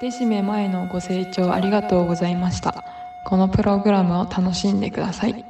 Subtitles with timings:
[0.00, 2.84] デシメ前のご清聴ありがとうございました。
[3.22, 5.44] このプログラムを楽しんでください。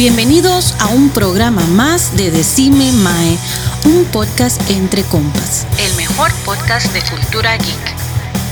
[0.00, 3.36] Bienvenidos a un programa más de Decime Mae,
[3.84, 7.94] un podcast entre compas, el mejor podcast de cultura geek.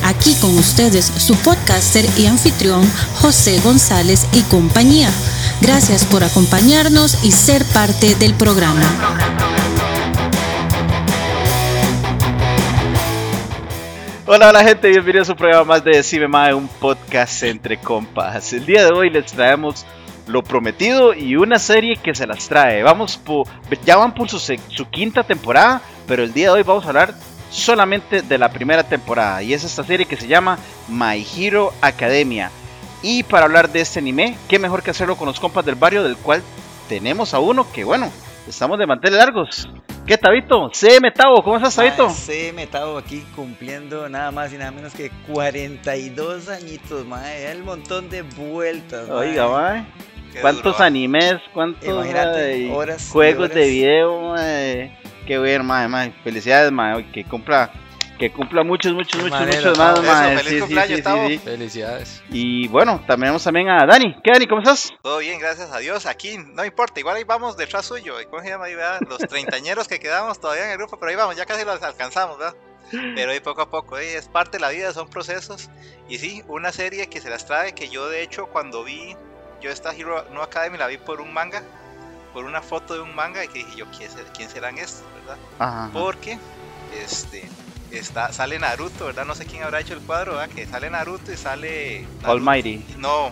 [0.05, 2.87] Aquí con ustedes su podcaster y anfitrión
[3.23, 5.09] José González y compañía.
[5.63, 8.85] Gracias por acompañarnos y ser parte del programa.
[14.27, 18.53] Hola, hola gente, bienvenidos a un programa más de Decime Mae, un podcast entre compas.
[18.53, 19.87] El día de hoy les traemos
[20.29, 22.83] lo prometido y una serie que se las trae.
[22.83, 23.47] Vamos por,
[23.85, 24.41] ya van por su,
[24.91, 27.15] quinta temporada, pero el día de hoy vamos a hablar
[27.51, 29.43] solamente de la primera temporada.
[29.43, 32.51] Y es esta serie que se llama My Hero Academia.
[33.03, 36.03] Y para hablar de este anime, qué mejor que hacerlo con los compas del barrio,
[36.03, 36.43] del cual
[36.89, 38.11] tenemos a uno que, bueno,
[38.47, 39.69] estamos de manteles largos.
[40.09, 40.71] ¿Qué, Tabito?
[40.73, 42.09] CM Tavo, ¿cómo estás, Tabito?
[42.55, 47.53] Me estado aquí cumpliendo nada más y nada menos que 42 añitos, mae.
[47.53, 49.07] El montón de vueltas.
[49.11, 49.85] Oiga, mae.
[50.33, 51.37] Qué ¿Cuántos duro, animes?
[51.55, 54.21] ¿Cuántos horas juegos de video?
[54.33, 54.99] mae?
[55.27, 56.13] Qué bien, mae, mae.
[56.25, 57.11] Felicidades, mae.
[57.13, 57.71] Que cumpla,
[58.19, 60.35] que cumpla muchos, muchos, muchos, manera, muchos más, mae.
[60.35, 61.29] Eso, feliz cumpleaños, Tavo.
[61.29, 61.39] sí.
[61.39, 62.23] Felicidades.
[62.31, 64.17] Y bueno, también tenemos también a Dani.
[64.23, 64.47] ¿Qué, Dani?
[64.47, 64.91] ¿Cómo estás?
[65.03, 66.07] Todo bien, gracias a Dios.
[66.07, 68.15] Aquí no importa, igual ahí vamos detrás suyo.
[68.31, 69.01] ¿Cómo se llama ahí, verdad?
[69.09, 72.39] Los treintañeros que quedamos todavía en el grupo, pero ahí vamos, ya casi los alcanzamos,
[72.39, 72.55] ¿verdad?
[72.91, 74.17] Pero ahí poco a poco, ¿eh?
[74.17, 75.69] es parte de la vida, son procesos.
[76.09, 79.15] Y sí, una serie que se las trae, que yo de hecho cuando vi,
[79.61, 81.63] yo esta Hero No Academy la vi por un manga,
[82.33, 85.03] por una foto de un manga, y que dije yo, ¿quién, ser- quién serán estos,
[85.21, 85.37] verdad?
[85.59, 85.91] Ajá.
[85.93, 86.39] Porque,
[87.03, 87.45] este,
[87.91, 89.25] está, sale Naruto, ¿verdad?
[89.25, 90.55] No sé quién habrá hecho el cuadro, ¿verdad?
[90.55, 92.07] Que sale Naruto y sale...
[92.23, 92.85] Naruto- Almighty.
[92.99, 93.31] no,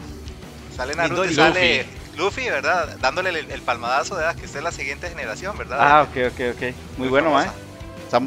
[0.77, 1.87] sale Naruto y sale
[2.17, 2.97] Luffy, ¿verdad?
[3.00, 4.34] Dándole el, el palmadazo, ¿verdad?
[4.37, 5.79] Que usted es la siguiente generación, ¿verdad?
[5.81, 6.61] Ah, ok, ok, ok.
[6.62, 7.47] Muy Muy bueno, mae.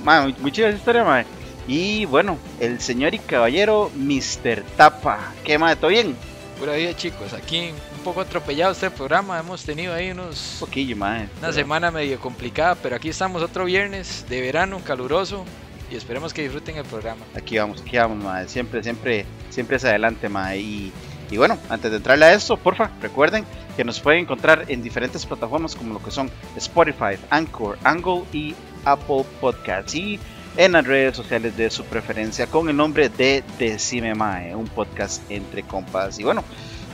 [0.03, 1.25] mae, Muy, muy chida esa historia, mae.
[1.67, 4.63] Y bueno, el señor y caballero Mr.
[4.77, 5.33] Tapa.
[5.43, 5.75] ¿Qué, mae?
[5.75, 6.15] ¿Todo bien?
[6.59, 10.95] Pura vida chicos, aquí un poco atropellado este programa, hemos tenido ahí unos, Un poquillo,
[10.95, 11.23] mae.
[11.23, 15.43] una Pero- semana medio complicada, pero aquí estamos otro viernes de verano caluroso
[15.91, 17.21] y esperemos que disfruten el programa.
[17.35, 18.47] Aquí vamos, aquí vamos, mae.
[18.47, 20.59] Siempre, siempre, siempre es adelante, mae.
[20.59, 20.93] Y,
[21.29, 23.43] y bueno, antes de entrarle a esto, porfa, recuerden
[23.75, 28.55] que nos pueden encontrar en diferentes plataformas como lo que son Spotify, Anchor, Angle y
[28.85, 29.93] Apple Podcasts.
[29.95, 30.19] Y
[30.57, 35.21] en las redes sociales de su preferencia con el nombre de Decime Mae, un podcast
[35.29, 36.17] entre compas.
[36.19, 36.43] Y bueno,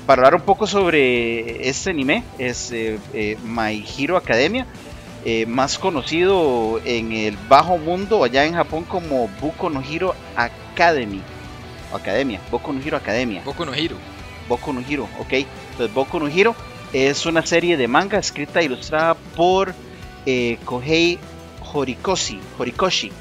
[0.05, 4.67] para hablar un poco sobre este anime, es eh, eh, My Hero Academia,
[5.23, 11.21] eh, más conocido en el bajo mundo allá en Japón como Boku no Hero Academy.
[11.93, 13.41] Academia, Boku no Hero Academia.
[13.43, 13.95] Boku no Hiro.
[14.47, 15.33] Boku no Hero, ok.
[15.71, 16.55] Entonces Boku no Hero
[16.93, 19.73] es una serie de manga escrita e ilustrada por
[20.65, 21.17] Kohei
[21.73, 23.11] Horikoshi, Horikoshi.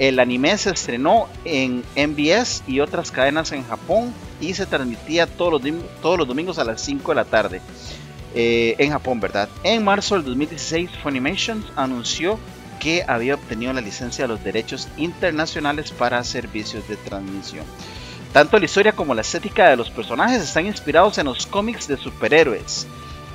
[0.00, 5.52] El anime se estrenó en MBS y otras cadenas en Japón y se transmitía todos
[5.52, 7.60] los, todos los domingos a las 5 de la tarde.
[8.34, 9.48] eh, en Japón, ¿verdad?
[9.64, 12.38] En marzo del 2016, Funimation anunció
[12.78, 17.64] que había obtenido la licencia de los derechos internacionales para servicios de transmisión.
[18.32, 21.96] Tanto la historia como la estética de los personajes están inspirados en los cómics de
[21.96, 22.86] superhéroes.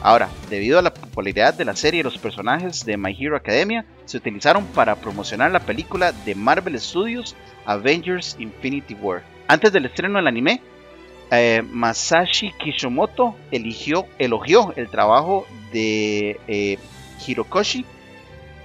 [0.06, 3.86] Ahora, debido a la popularidad de la serie y los personajes de My Hero Academia,
[4.06, 7.36] se utilizaron para promocionar la película de Marvel Studios
[7.66, 9.24] Avengers Infinity War.
[9.48, 10.62] Antes del estreno del anime,
[11.32, 16.78] eh, Masashi Kishimoto eligió, elogió el trabajo de eh,
[17.26, 17.84] Hirokoshi,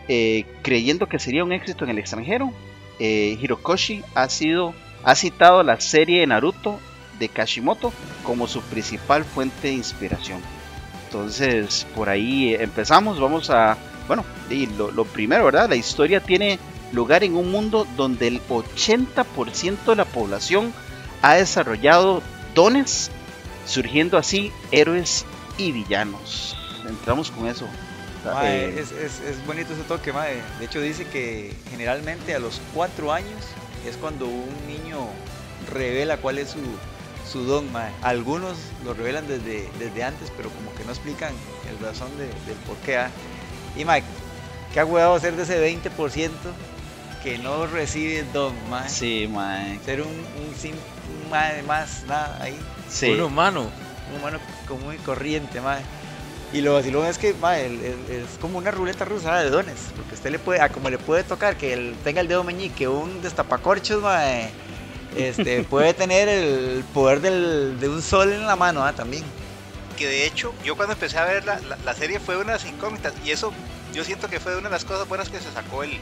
[0.08, 2.52] eh, creyendo que sería un éxito en el extranjero.
[2.98, 4.74] Hirokoshi ha sido
[5.04, 6.78] ha citado la serie de Naruto
[7.18, 10.42] de Kashimoto como su principal fuente de inspiración.
[11.14, 13.18] Entonces, por ahí eh, empezamos.
[13.18, 13.76] Vamos a,
[14.06, 15.68] bueno, y lo, lo primero, ¿verdad?
[15.68, 16.60] La historia tiene
[16.92, 20.72] lugar en un mundo donde el 80% de la población
[21.20, 22.22] ha desarrollado
[22.54, 23.10] dones,
[23.66, 25.24] surgiendo así héroes
[25.58, 26.56] y villanos.
[26.88, 27.66] Entramos con eso.
[28.24, 30.40] Mae, Eh, es, es- es bonito ese toque, mae.
[30.60, 33.42] De hecho, dice que generalmente a los cuatro años
[33.84, 34.98] es cuando un niño
[35.74, 36.58] revela cuál es su,
[37.30, 37.92] su don, mae.
[38.02, 41.32] Algunos lo revelan desde, desde antes, pero como que no explican
[41.68, 42.96] el razón de- del por qué.
[42.98, 43.10] ah.
[43.76, 44.02] Y, mae,
[44.72, 46.30] ¿qué ha huevado ser de ese 20%
[47.22, 48.88] que no recibe don, mae?
[48.88, 49.78] sí, mae.
[49.84, 50.74] Ser un, un, sim-
[51.22, 52.58] un mae más, nada, ahí.
[52.88, 53.10] Sí.
[53.10, 53.70] Un humano.
[54.10, 55.82] un humano común y corriente, mae.
[56.52, 59.76] Y lo vacilón es que, mae, el- el- es como una ruleta rusa de dones,
[59.94, 62.88] porque usted le puede, ah, como le puede tocar que él tenga el dedo meñique,
[62.88, 64.50] un destapacorchos, mae,
[65.16, 69.24] este, puede tener el poder del- de un sol en la mano, ah, también.
[69.96, 72.64] que de hecho yo cuando empecé a ver la, la- serie fue una de las
[72.66, 73.52] incógnitas y eso
[73.92, 75.98] yo siento que fue una de las cosas buenas que se sacó el,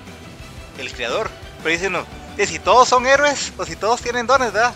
[0.79, 1.29] el creador.
[1.65, 2.05] Pero dice uno,
[2.37, 4.73] "Eh, si todos son héroes o si todos tienen dones, ¿verdad?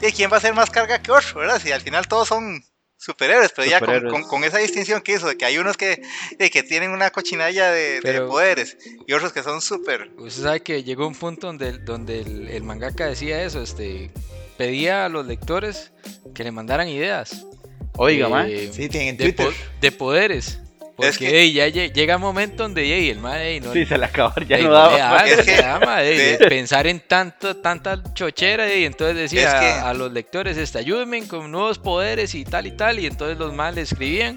[0.00, 1.60] ¿Y quién va a hacer más carga que otro, verdad?
[1.62, 2.64] Si al final todos son
[3.04, 4.12] superhéroes, pero ya con, Superhéroes.
[4.12, 6.00] con- con esa distinción que hizo, de que hay unos que,
[6.50, 10.10] que tienen una cochinalla de, poderes y otros que son súper...
[10.16, 14.10] Usted sabe que llegó un punto donde, donde el, el mangaka decía eso, este,
[14.56, 15.92] pedía a los lectores
[16.34, 17.46] que le mandaran ideas.
[17.96, 18.70] Oiga, eh.
[18.72, 20.58] Sí, tienen en de, po- de poderes.
[20.96, 23.84] Porque que- ey, ya lle- llega un momento donde ey, el mae ey, no, Sí,
[23.84, 25.26] se le acabó, ya ey, no daba.
[25.26, 29.90] Es que- ey, de- pensar en tanto, tanta chochera y entonces decía Es que- a,
[29.90, 33.52] a los lectores, este, ayúdenme con nuevos poderes y tal y tal, y entonces los
[33.52, 34.36] más le escribían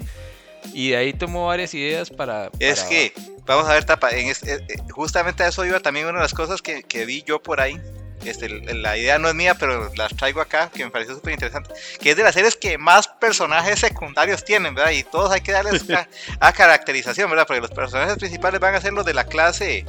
[0.74, 2.50] y de ahí tomó varias ideas para...
[2.58, 3.12] Es para- que,
[3.46, 4.58] vamos a ver, Tapa, en es- eh,
[4.90, 7.80] justamente a eso iba también una de las cosas que, que vi yo por ahí.
[8.24, 11.72] Este, la idea no es mía, pero las traigo acá, que me pareció súper interesante.
[12.00, 14.90] Que es de las series que más personajes secundarios tienen, ¿verdad?
[14.92, 15.84] Y todos hay que darles
[16.40, 17.46] a caracterización, ¿verdad?
[17.46, 19.86] Porque los personajes principales van a ser los de la clase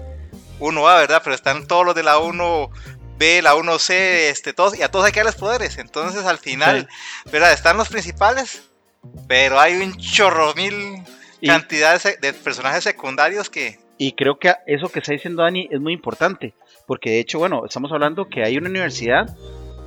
[0.60, 1.22] 1A, ¿verdad?
[1.24, 3.90] Pero están todos los de la 1B, la 1C,
[4.30, 5.78] este, todos, y a todos hay que darles poderes.
[5.78, 6.88] Entonces, al final,
[7.32, 7.52] ¿verdad?
[7.54, 8.62] Están los principales,
[9.28, 11.04] pero hay un chorro mil
[11.42, 15.42] Y- cantidad de, se- de personajes secundarios que Y creo que eso que está diciendo
[15.44, 16.54] Dani es muy importante,
[16.90, 19.38] porque de hecho, bueno, estamos hablando que hay una universidad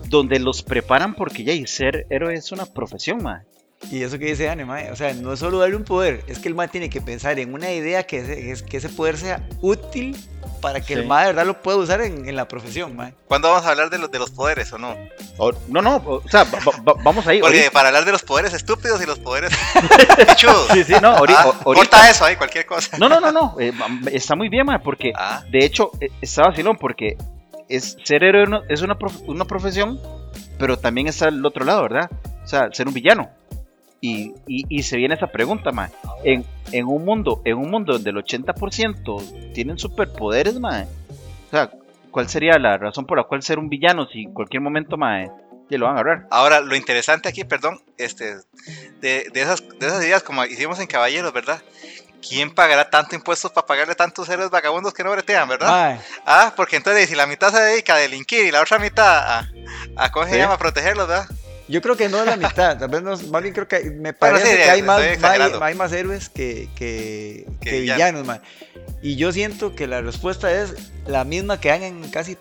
[0.09, 3.43] donde los preparan porque ya y ser héroe es una profesión, mae.
[3.91, 6.47] Y eso que dice Anne, mae, o sea, no solo darle un poder, es que
[6.49, 9.45] el mae tiene que pensar en una idea que ese, es- que ese poder sea
[9.61, 10.17] útil
[10.63, 13.13] para que el mae de verdad lo pueda usar en, en la profesión, mae.
[13.29, 14.97] ¿Cuándo vamos a hablar de los, de los poderes o no?
[15.37, 17.41] O- no, no, o sea, va- va- va- vamos ahí.
[17.41, 17.73] Porque ahorita.
[17.73, 19.51] para hablar de los poderes estúpidos y los poderes
[20.37, 20.69] chudos.
[20.73, 21.41] Sí, sí, no, ahorita.
[21.43, 22.97] Ah, ahorita- corta eso ahí, cualquier cosa.
[22.97, 23.73] No, no, no, no, eh,
[24.13, 27.19] está muy bien, mae, porque Ah, de hecho eh, está vacilón, porque
[27.69, 30.01] es, ser héroe no- es una, prof- una profesión,
[30.59, 32.11] pero también está el otro lado, ¿verdad?
[32.45, 33.29] O sea, ser un villano.
[34.01, 35.89] Y, y, y se viene esa pregunta, mae.
[36.25, 40.85] En, en un mundo, en un mundo donde el 80% tienen superpoderes, mae.
[41.49, 41.71] O sea,
[42.11, 45.31] ¿cuál sería la razón por la cual ser un villano si en cualquier momento, mae,
[45.69, 46.27] te lo van a agarrar?
[46.31, 48.37] ahora, lo interesante aquí, perdón, este,
[49.01, 51.61] de, de esas, de esas ideas como hicimos en Caballeros, ¿verdad?
[52.27, 55.69] ¿Quién pagará tanto impuestos para pagarle tantos héroes vagabundos que no bretean, verdad?
[55.69, 59.19] Mae, Ah, porque entonces si la mitad se dedica a delinquir y la otra mitad
[59.39, 59.51] a,
[59.97, 60.39] a ¿cómo se Sí.
[60.39, 60.55] llama?
[60.55, 61.27] A protegerlos, ¿verdad?
[61.73, 64.13] Yo creo que no es la mitad, tal vez no, más bien creo que me
[64.13, 65.01] parece sí, que hay más,
[65.63, 68.27] hay, más héroes que, que, Que que villanos.
[68.27, 68.41] mae.
[69.01, 70.75] Y yo siento que la respuesta es
[71.07, 72.37] la misma que hay en casi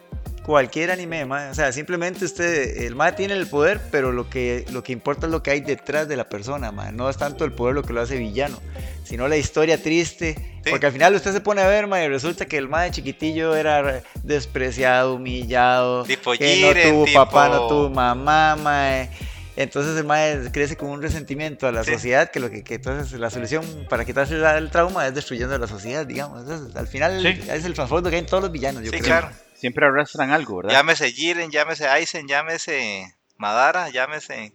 [0.52, 1.50] cualquier anime, mae.
[1.50, 5.26] O sea, simplemente usted, el mae tiene el poder, pero lo que, lo que importa
[5.28, 6.92] es lo que hay detrás de la persona, mae.
[6.92, 8.60] No es tanto el poder lo que lo hace villano,
[9.06, 10.36] sino la historia triste.
[10.64, 10.70] Sí.
[10.70, 13.56] Porque al final usted se pone a ver, mae, y resulta que el mae chiquitillo
[13.56, 19.10] era despreciado, humillado, Tipo que Jiren, no tuvo tipo- papá, no tuvo mamá, mae.
[19.56, 21.94] Entonces el mae crece con un resentimiento a la Sí.
[21.94, 25.60] sociedad, que lo que, que entonces la solución para quitarse el trauma es destruyendo a
[25.60, 26.42] la sociedad, digamos.
[26.42, 27.50] Entonces, al final Sí.
[27.50, 29.06] es el trasfondo que hay en todos los villanos, yo Sí, creo.
[29.20, 29.30] claro.
[29.62, 30.72] Siempre arrastran algo, ¿verdad?
[30.72, 34.54] Llámese Jiren, llámese Aizen, llámese Madara, llámese...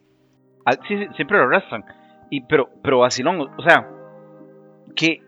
[0.64, 1.84] Al- sí, sí, siempre lo arrastran.
[2.28, 3.88] Y, pero, pero vacilón, o sea,
[4.96, 5.22] que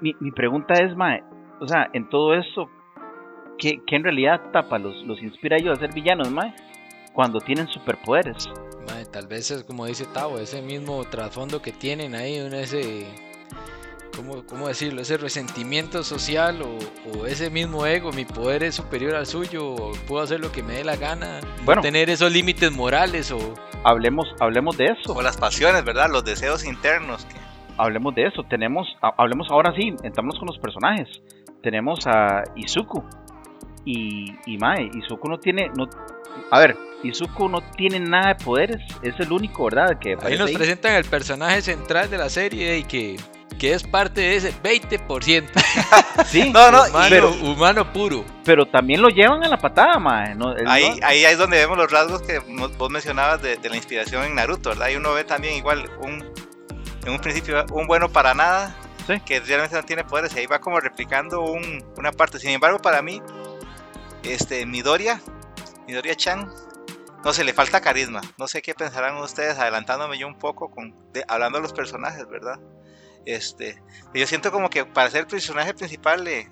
[0.00, 1.24] mi, mi pregunta es, Mae,
[1.60, 2.70] o sea, en todo esto,
[3.58, 6.54] ¿qué, qué en realidad tapa los, los inspira a ellos a ser villanos, Mae?
[7.12, 8.48] Cuando tienen superpoderes.
[8.88, 13.04] Mae, tal vez es como dice Tavo, ese mismo trasfondo que tienen ahí, un ese,
[14.16, 15.02] ¿cómo, cómo decirlo?
[15.02, 16.78] Ese resentimiento social o,
[17.18, 20.62] o ese mismo ego, mi poder es superior al suyo, o puedo hacer lo que
[20.62, 21.82] me dé la gana, no Bueno.
[21.82, 23.54] tener esos límites morales o...
[23.86, 25.12] Hablemos, hablemos de eso.
[25.12, 26.08] O las pasiones, ¿verdad?
[26.10, 27.26] Los deseos internos.
[27.26, 27.36] que-
[27.76, 28.42] Hablemos de eso.
[28.44, 31.08] Tenemos, ha- hablemos ahora sí, entramos con los personajes.
[31.62, 33.04] Tenemos a Izuku.
[33.84, 35.86] Y, y Mae, Izuku no tiene, no,
[36.50, 38.78] a ver, Izuku no tiene nada de poderes.
[39.02, 39.98] Es el único, ¿verdad?
[39.98, 40.54] Que Ahí nos ahí.
[40.56, 43.16] presentan el personaje central de la serie y que,
[43.58, 45.48] que es parte de ese 20%.
[46.26, 48.24] Sí, No, no, humano, pero, humano puro.
[48.44, 50.34] pero también lo llevan a la patada, mae.
[50.34, 53.76] No, Ahí, no- ahí es donde vemos los rasgos que vos mencionabas de, de la
[53.76, 54.88] inspiración en Naruto, ¿verdad?
[54.90, 56.24] Y uno ve también igual un,
[57.04, 58.74] en un principio un bueno para nada,
[59.06, 59.20] Sí.
[59.20, 62.38] que realmente no tiene poderes, y ahí va como replicando un- una parte.
[62.38, 63.20] Sin embargo, para mí,
[64.22, 65.20] este, Midoriya,
[65.86, 66.48] Midoriya Chan,
[67.24, 68.20] no sé, le falta carisma.
[68.38, 72.26] No sé qué pensarán ustedes, adelantándome yo un poco con, de- hablando de los personajes,
[72.28, 72.58] ¿verdad?
[73.26, 73.82] Este,
[74.14, 76.50] yo siento como que para ser el personaje principal le,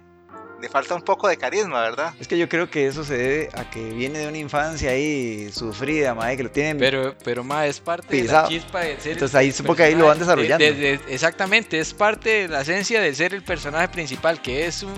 [0.62, 2.14] le falta un poco de carisma, ¿verdad?
[2.20, 5.50] Es que yo creo que eso se debe a que viene de una infancia ahí
[5.52, 6.78] sufrida, mae, que lo tienen.
[6.78, 8.44] Pero, pero ma, es parte de Pisado.
[8.44, 9.12] la chispa de ser.
[9.14, 10.64] Entonces ahí supongo que ahí lo van de- desarrollando.
[10.64, 14.84] de- de- exactamente, es parte de la esencia de ser el personaje principal, que es
[14.84, 14.92] un-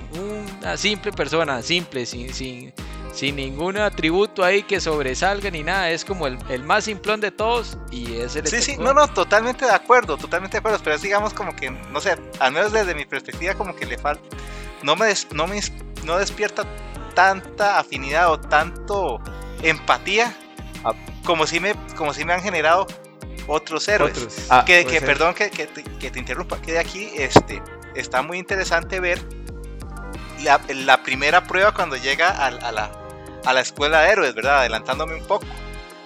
[0.60, 2.74] una simple persona, simple, sin, sin,
[3.14, 5.90] sin ningún atributo ahí que sobresalga ni nada.
[5.90, 9.08] Es como el, el más simplón de todos y es el Sí, sí, no, no,
[9.08, 12.70] totalmente de acuerdo, totalmente de acuerdo, pero es digamos como que, no sé, al menos
[12.72, 14.22] desde mi perspectiva como que le falta,
[14.84, 15.60] no me, des- no me
[16.04, 16.64] no despierta
[17.14, 19.20] tanta afinidad o tanto
[19.62, 20.36] empatía
[20.84, 20.92] Ah.
[21.24, 22.86] como si me, como si me han generado
[23.46, 24.16] otros héroes.
[24.18, 24.36] Otros.
[24.50, 25.04] Ah, que, ser.
[25.06, 27.62] perdón que, que te, que te interrumpa, que de aquí este,
[27.94, 29.18] está muy interesante ver
[30.42, 32.90] la, la primera prueba cuando llega a, la,
[33.46, 34.58] a la escuela de héroes, ¿verdad?
[34.60, 35.46] Adelantándome un poco,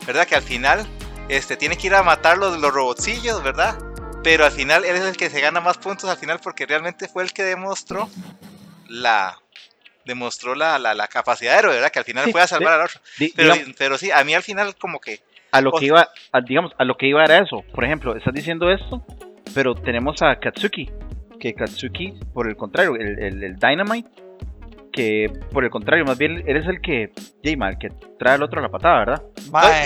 [0.06, 0.26] ¿verdad?
[0.28, 0.87] Que al final
[1.28, 3.76] este, tiene que ir a matar los, los robotcillos, ¿verdad?
[4.23, 7.08] Pero al final él es el que se gana más puntos al final porque realmente
[7.08, 8.08] fue el que demostró
[8.88, 9.38] la
[10.04, 11.90] demostró la, la, la capacidad de héroe, ¿verdad?
[11.90, 12.78] Que al final Sí, fue a salvar sí.
[12.80, 13.00] al otro.
[13.18, 15.87] Di- Pero, digamos, pero sí, a mí al final como que a lo o- que
[15.87, 17.62] iba, a- digamos, a lo que iba era eso.
[17.75, 19.04] Por ejemplo, estás diciendo esto,
[19.54, 20.90] pero tenemos a Katsuki,
[21.38, 24.09] que Katsuki, por el contrario, el, el- el Dynamite,
[24.92, 27.12] que por el contrario, más bien eres el que,
[27.45, 29.23] Jayma, el que trae al otro a la patada, ¿verdad?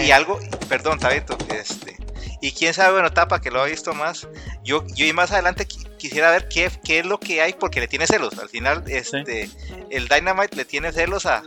[0.05, 1.97] Y algo, perdón, Tabito, este,
[2.43, 4.29] y quién sabe, bueno, Tapa, que lo ha visto más,
[4.63, 7.81] yo, yo y más adelante qui- quisiera ver qué, qué es lo que hay, porque
[7.81, 9.49] le tiene celos, al final, este,
[9.91, 11.43] el Dynamite le tiene celos a,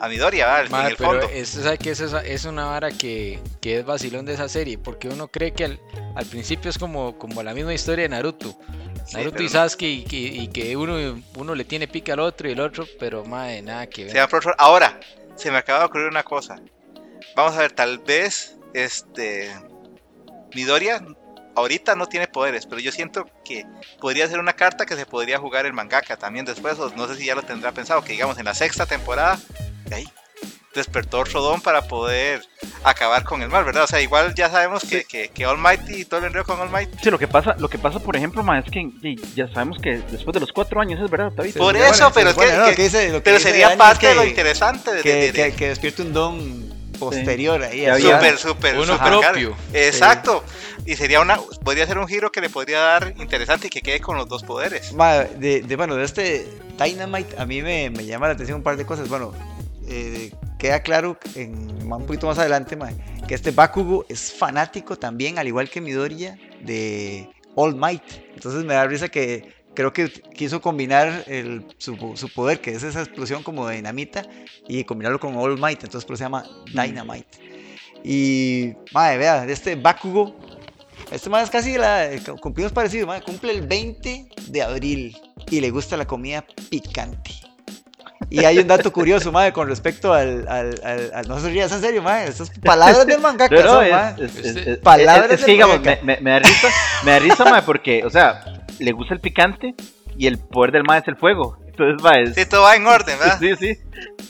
[0.00, 0.64] a Midoriya, ¿verdad?
[0.66, 1.28] en Madre, el pero fondo.
[1.28, 1.90] eso, ¿sabe qué?
[1.90, 5.52] Eso es, es una vara que, que es vacilón de esa serie, porque uno cree
[5.52, 5.80] que al,
[6.16, 8.58] al principio es como, como la misma historia de Naruto.
[9.12, 9.48] Naruto y.
[9.48, 12.86] Sasuke y, que- y que uno, uno le tiene pica al otro y el otro,
[12.98, 14.26] pero madre, nada que ver.
[14.56, 14.98] Ahora,
[15.36, 16.56] se me acaba de ocurrir una cosa.
[17.36, 19.50] Vamos a ver, tal vez, este,
[20.54, 21.02] Midoriya
[21.56, 23.66] ahorita no tiene poderes, pero yo siento que
[24.00, 27.16] podría ser una carta que se podría jugar el mangaka también después, o no sé
[27.16, 29.38] si ya lo tendrá pensado, que digamos en la sexta temporada,
[29.86, 30.08] de ahí
[30.74, 32.42] despertó otro don para poder
[32.84, 33.82] acabar con el mal, ¿verdad?
[33.82, 36.60] O sea, igual ya sabemos que, que, que All Might y todo el enredo con
[36.60, 36.88] All Might.
[37.02, 38.88] Sí, lo que pasa, lo que pasa, por ejemplo, ma, es que
[39.34, 41.56] ya sabemos que después de los cuatro años es verdad, David.
[41.56, 42.30] por eso, pero
[43.24, 46.12] Pero sería parte de lo que- interesante de, que, de- de- que, que despierte un
[46.12, 46.69] don
[47.00, 47.84] posterior ahí.
[48.00, 49.50] Súper, súper, Uno súper propio.
[49.56, 49.56] caro.
[49.72, 50.44] Exacto.
[50.86, 54.00] Y sería una, podría ser un giro que le podría dar interesante y que quede
[54.00, 54.92] con los dos poderes.
[54.92, 56.46] Ma, de, de- bueno, de este
[56.78, 59.08] Dynamite a mí me, me llama la atención un par de cosas.
[59.08, 59.32] Bueno,
[59.88, 62.90] eh, queda claro en, un poquito más adelante ma,
[63.26, 68.02] que este Bakugo es fanático también, al igual que Midoriya, de All Might.
[68.34, 72.82] Entonces me da risa que creo que quiso combinar el- su, su poder, que es
[72.82, 74.22] esa explosión como de dinamita,
[74.68, 75.82] y combinarlo con All Might.
[75.84, 77.26] Entonces por eso se llama Dynamite.
[78.04, 80.34] Y, madre, vea, este Bakugo,
[81.10, 82.08] este más es casi la,
[82.40, 85.16] cumplimos parecido, mae, cumple el 20 de abril
[85.50, 87.32] y le gusta la comida picante.
[88.32, 91.72] Y hay un dato curioso, madre, con respecto al, al, al, al- no se rías
[91.72, 95.52] en serio, madre, estas palabras del mangaka No, no, son, es, Palabras es- del que
[95.52, 96.04] digamos, me, mangaka.
[96.06, 96.68] me- me da risa,
[97.04, 99.74] me da risa, ma, porque, o sea, le gusta el picante
[100.16, 101.56] y el poder del ma es el fuego.
[101.66, 102.34] Entonces, va, es...
[102.34, 103.38] Sí, todo va en orden, ¿verdad?
[103.40, 103.78] Sí, sí.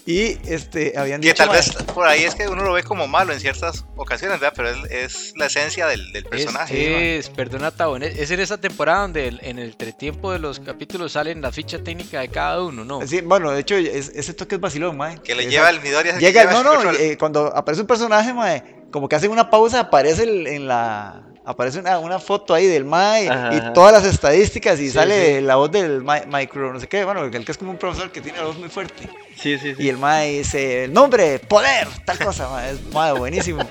[0.07, 3.09] Y este, habían dicho, tal mae, vez por ahí es que uno lo ve como
[3.09, 4.53] malo en ciertas ocasiones, ¿verdad?
[4.57, 7.19] Pero es, es la esencia del, del personaje.
[7.19, 10.39] Es, es, perdona, Tabo, en- es en esa temporada donde el- en el entretiempo de
[10.39, 13.05] los capítulos salen la ficha técnica de cada uno, ¿no?
[13.07, 15.19] sí, bueno, de hecho, es- ese toque es vacilón, mae.
[15.23, 19.09] Que le lleva el que Llega, no, no, eh, cuando aparece un personaje, mae, como
[19.09, 21.23] que hacen una pausa, aparece el- en la.
[21.51, 25.37] Aparece una, una foto ahí del Mae Ajá, y todas las estadísticas y Sí, sale
[25.39, 25.41] sí.
[25.45, 28.11] la voz del Mae- micro, no sé qué, bueno, el que es como un profesor
[28.13, 29.09] que tiene la voz muy fuerte.
[29.37, 29.83] Sí, sí, sí.
[29.83, 33.69] Y el Mae dice, nombre, poder, tal cosa, mae, es mae, buenísimo.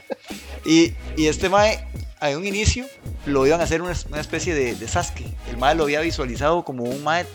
[0.65, 1.79] Y, y este Mae,
[2.19, 2.85] a un inicio,
[3.25, 5.25] lo iban a hacer una, una especie de, de Sasuke.
[5.49, 7.25] El Mae lo había visualizado como un Mae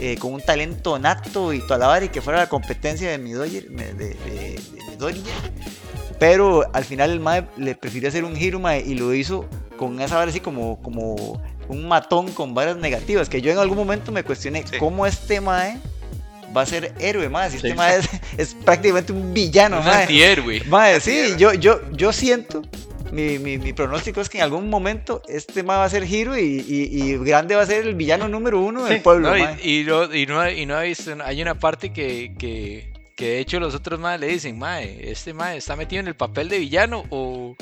[0.00, 3.18] eh, con un talento nato y toda la vara y que fuera la competencia de
[3.18, 3.60] Midoriya.
[3.68, 4.14] De, de, de-
[4.74, 5.32] de Midoriya.
[6.18, 10.00] Pero al final el Mae le prefirió hacer un giro Mae, y lo hizo con
[10.00, 13.28] esa vara así como, como un matón con varas negativas.
[13.28, 14.76] Que yo en algún momento me cuestioné Sí.
[14.78, 15.78] cómo este Mae
[16.56, 17.50] va a ser héroe, Mae.
[17.50, 17.74] Si este Sí.
[17.74, 20.02] Mae es, es prácticamente un villano, un Mae.
[20.02, 20.62] antihéroe.
[20.68, 22.62] Mae, sí, yo, yo, yo siento.
[23.12, 26.36] Mi, mi, mi pronóstico es que en algún momento este mae va a ser giro
[26.36, 29.30] y, y, y Grande va a ser el villano número uno del Sí, pueblo.
[29.30, 29.56] No, y, mae.
[29.62, 33.72] y no, y, no, y no hay una parte que, que, que de hecho los
[33.74, 37.54] otros más le dicen, mae, este mae está metido en el papel de villano o...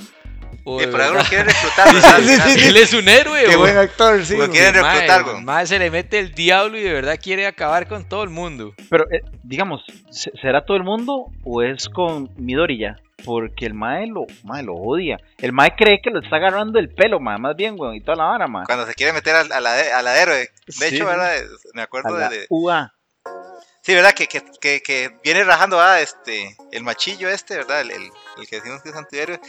[0.65, 2.19] de por ahí lo quieren reclutar, ¿verdad?
[2.21, 2.67] Sí, sí, sí.
[2.69, 3.45] él es un héroe.
[3.45, 4.33] Qué buen actor, sí.
[4.35, 4.51] Lo güey.
[4.51, 5.43] quieren mae, reclutar, güey.
[5.45, 8.75] mae se le mete el diablo y de verdad quiere acabar con todo el mundo.
[8.91, 12.97] Pero, eh, digamos, ¿se- ¿será todo el mundo o es con Midori ya?
[13.25, 15.17] Porque el mae lo, mae lo odia.
[15.39, 18.17] El mae cree que lo está agarrando el pelo, mae, más bien, weón, y toda
[18.17, 18.65] la vara, mae.
[18.67, 20.49] Cuando se quiere meter al, a, la, a la héroe.
[20.67, 21.07] De Sí, hecho.
[21.07, 21.33] ¿verdad?
[21.75, 22.93] Me A acuerdo la de, UA.
[23.85, 24.13] Sí, ¿verdad?
[24.13, 27.81] Que, que, que, que viene rajando este, el machillo este, ¿verdad?
[27.81, 28.03] El, el,
[28.39, 29.41] el que decimos que es antihéroe.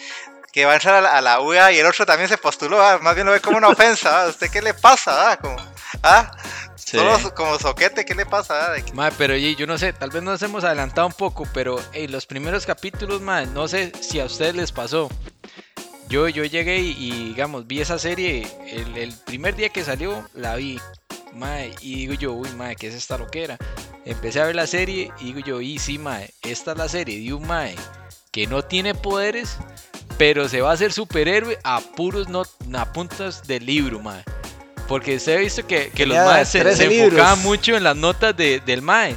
[0.53, 2.81] Que va a entrar a la, a la UEA y el otro también se postuló,
[2.81, 4.23] ah, más bien lo ve como una ofensa.
[4.23, 5.31] ah, ¿Usted qué le pasa?
[5.31, 5.37] ah?
[5.37, 5.57] Como,
[6.03, 6.31] ah,
[6.75, 6.97] Sí.
[6.97, 8.73] solo so- como soquete, ¿qué le pasa?
[8.85, 12.11] que- Mae, pero yo no sé, tal vez nos hemos adelantado un poco, pero en
[12.11, 15.09] los primeros capítulos, mae, no sé si a ustedes les pasó.
[16.07, 20.27] Yo, yo llegué y, y, digamos, vi esa serie, el, el primer día que salió,
[20.35, 20.79] la vi.
[21.33, 23.57] Mae, y digo yo, uy, mae, ¿qué es esta loquera?
[24.05, 27.19] Empecé a ver la serie y digo yo, y sí, mae, esta es la serie
[27.19, 27.75] de un mae
[28.31, 29.57] que no tiene poderes,
[30.17, 32.43] pero se va a hacer superhéroe a puros no,
[32.77, 34.23] a puntas del libro, mae.
[34.87, 37.05] Porque usted ha visto que, que los maes se, 13 se libros.
[37.13, 39.15] enfocaban mucho en las notas de- del mae.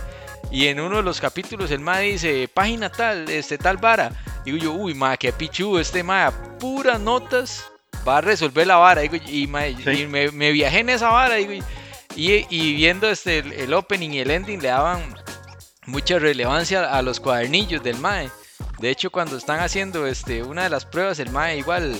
[0.50, 4.12] Y en uno de los capítulos el mae dice, página tal, este tal vara.
[4.44, 7.64] Digo yo, uy, mae, qué pichudo este mae, a puras notas
[8.08, 9.00] va a resolver la vara.
[9.02, 10.02] Digo, y mae, Sí.
[10.02, 11.34] y me, me viajé en esa vara.
[11.34, 11.52] Digo,
[12.14, 15.02] y, y viendo este, el, el opening y el ending le daban
[15.84, 18.30] mucha relevancia a los cuadernillos del mae.
[18.80, 21.94] De hecho, cuando están haciendo este, una de las pruebas, el mae igual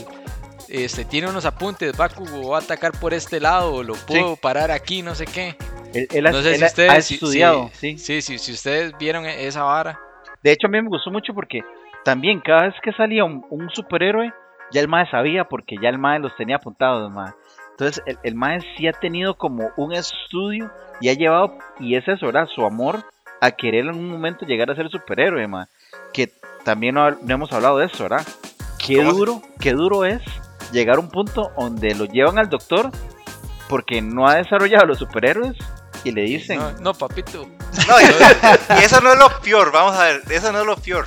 [0.69, 5.03] este, tiene unos apuntes, Bakugo va a atacar por este lado, lo puedo parar aquí,
[5.03, 5.57] no sé qué.
[5.95, 7.99] Él, no sé él si ustedes ha estudiado, si- sí.
[7.99, 9.99] sí, sí, si ustedes vieron e- esa vara.
[10.43, 11.63] De hecho, a mí me gustó mucho porque
[12.05, 14.33] también cada vez que salía un, un superhéroe,
[14.73, 17.33] ya el mae sabía porque ya el mae los tenía apuntados, mae.
[17.71, 22.07] Entonces, el, el mae sí ha tenido como un estudio y ha llevado, y es
[22.09, 22.49] eso, ¿verdad?
[22.55, 23.05] Su amor
[23.41, 25.67] a querer en un momento llegar a ser superhéroe, mae.
[26.13, 26.31] Que
[26.67, 28.27] también no, no hemos hablado de eso, ¿verdad?
[28.79, 30.21] Qué ¿Cómo se- duro, qué duro es
[30.73, 32.91] llegar a un punto donde lo llevan al doctor
[33.69, 35.57] porque no ha desarrollado los superhéroes
[36.05, 37.47] y le dicen, No, no, papito.
[37.89, 38.05] No, y,
[38.81, 41.07] y eso no es lo peor, vamos a ver, eso no es lo peor.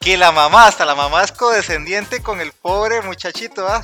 [0.00, 3.82] Que la mamá, hasta la mamá es codescendiente con el pobre muchachito, ¿ah?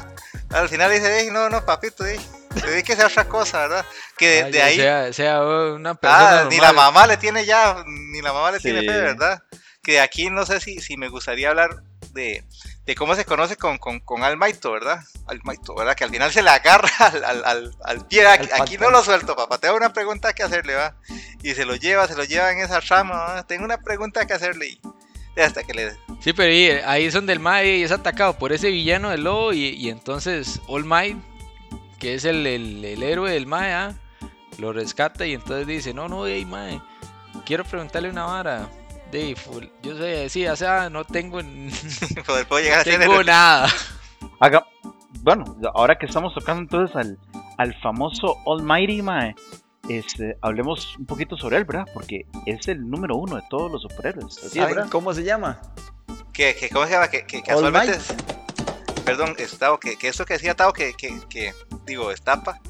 [0.50, 2.20] Al final dice, "Ey, no, no, papito, ey,
[2.66, 3.84] dedíquese a otra cosa, ¿verdad?
[4.18, 7.84] Que de, de ahí, Sea, sea una persona ah, ni la mamá le tiene ya,
[7.86, 8.86] ni la mamá le tiene Sí.
[8.88, 9.42] fe, ¿verdad?
[9.82, 11.82] Que de aquí no sé si, si me gustaría hablar
[12.12, 12.44] de,
[12.84, 15.00] de cómo se conoce con, con, con Almaito, ¿verdad?
[15.26, 15.94] Almaito, ¿verdad?
[15.94, 18.26] Que al final se le agarra al, al, al, al pie.
[18.26, 19.58] Aquí, no lo suelto, papá.
[19.58, 20.96] Tengo una pregunta que hacerle, ¿va?
[21.42, 23.46] Y se lo lleva, se lo lleva en esa rama, ¿va?
[23.46, 24.78] Tengo una pregunta que hacerle.
[25.36, 25.92] Y hasta que le.
[26.20, 29.52] Sí, pero ahí, ahí es donde el Mae es atacado por ese villano del lobo
[29.54, 31.16] y, y entonces All Might,
[31.98, 33.94] que es el, el- el héroe del Mae, ah,
[34.58, 36.82] lo rescata y entonces dice, no, no, hey, Mae,
[37.46, 38.68] quiero preguntarle una vara.
[39.10, 41.72] De, full- yo sé, sí, o sea, no tengo, n-
[42.26, 43.68] Poder, puedo llegar a ser tengo nada.
[44.38, 44.66] Haga,
[45.22, 47.18] bueno, ahora que estamos tocando entonces al,
[47.58, 49.34] al famoso Almighty Mae,
[49.88, 51.86] este, hablemos un poquito sobre él, ¿verdad?
[51.92, 54.38] Porque es el número uno de todos los superhéroes.
[54.38, 54.90] ¿así es, ¿Saben verdad?
[54.90, 55.60] cómo se llama?
[56.32, 57.08] que, que- ¿Cómo se llama?
[57.08, 57.96] Que, casualmente.
[57.96, 58.14] Es-
[59.04, 61.52] perdón, es Tao, que, que eso que decía Tao, que, que, que,
[61.84, 62.60] digo, estapa.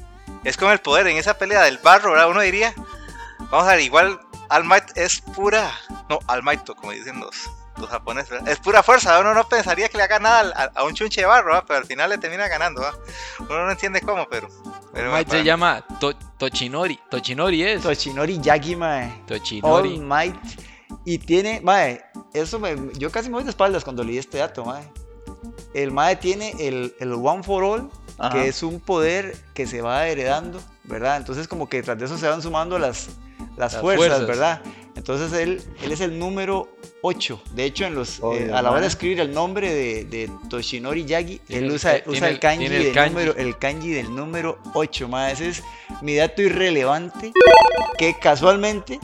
[0.43, 2.29] Es con el poder en esa pelea del barro, ¿verdad?
[2.31, 2.73] Uno diría.
[3.51, 4.19] Vamos a ver, igual
[4.51, 5.71] All Might es pura.
[6.09, 8.49] No, All Might, como dicen los, los japoneses, ¿verdad?
[8.49, 9.19] Es pura fuerza.
[9.19, 11.63] Uno no pensaría que le haga nada a, a un chunche de barro, ¿verdad?
[11.67, 12.99] Pero al final le termina ganando, ¿verdad?
[13.39, 14.47] Uno no entiende cómo, pero.
[14.93, 19.05] pero All Might se llama To- Tochinori, Tochinori es, Toshinori Yagi, mae.
[19.05, 19.99] All Tochinori.
[19.99, 20.35] Might.
[21.05, 24.65] Y tiene, mae, eso me, yo casi me voy de espaldas cuando leí este dato,
[24.65, 24.83] mae.
[25.73, 28.33] El mae tiene el, el One for All, Ajá.
[28.33, 31.15] que es un poder que se va heredando, ¿verdad?
[31.17, 33.07] Entonces como que tras de eso se van sumando las,
[33.61, 34.27] las, Las fuerzas, fuerzas.
[34.27, 34.61] ¿verdad?
[34.95, 36.67] Entonces él, él es el número
[37.01, 37.41] 8.
[37.55, 41.05] De hecho, en los, eh, a la hora de escribir el nombre de, de Toshinori
[41.05, 43.09] Yagi, él el- usa, usa el- el kanji, el del kanji.
[43.13, 45.31] Número, el kanji del número 8, mae.
[45.33, 45.63] Ese es
[46.01, 47.31] mi dato irrelevante
[47.97, 48.99] que casualmente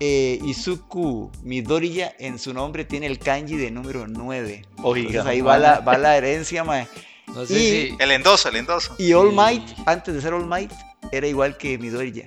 [0.00, 4.62] eh, Izuku Midoriya en su nombre tiene el kanji de número 9.
[4.82, 6.88] Oiga, Entonces ahí va la, va la herencia, mae.
[7.34, 7.96] No sé y- si...
[7.98, 8.94] El endoso, el endoso.
[8.98, 9.32] Y All.
[9.32, 10.72] Might, antes de ser All Might,
[11.12, 12.24] era igual que Midoriya.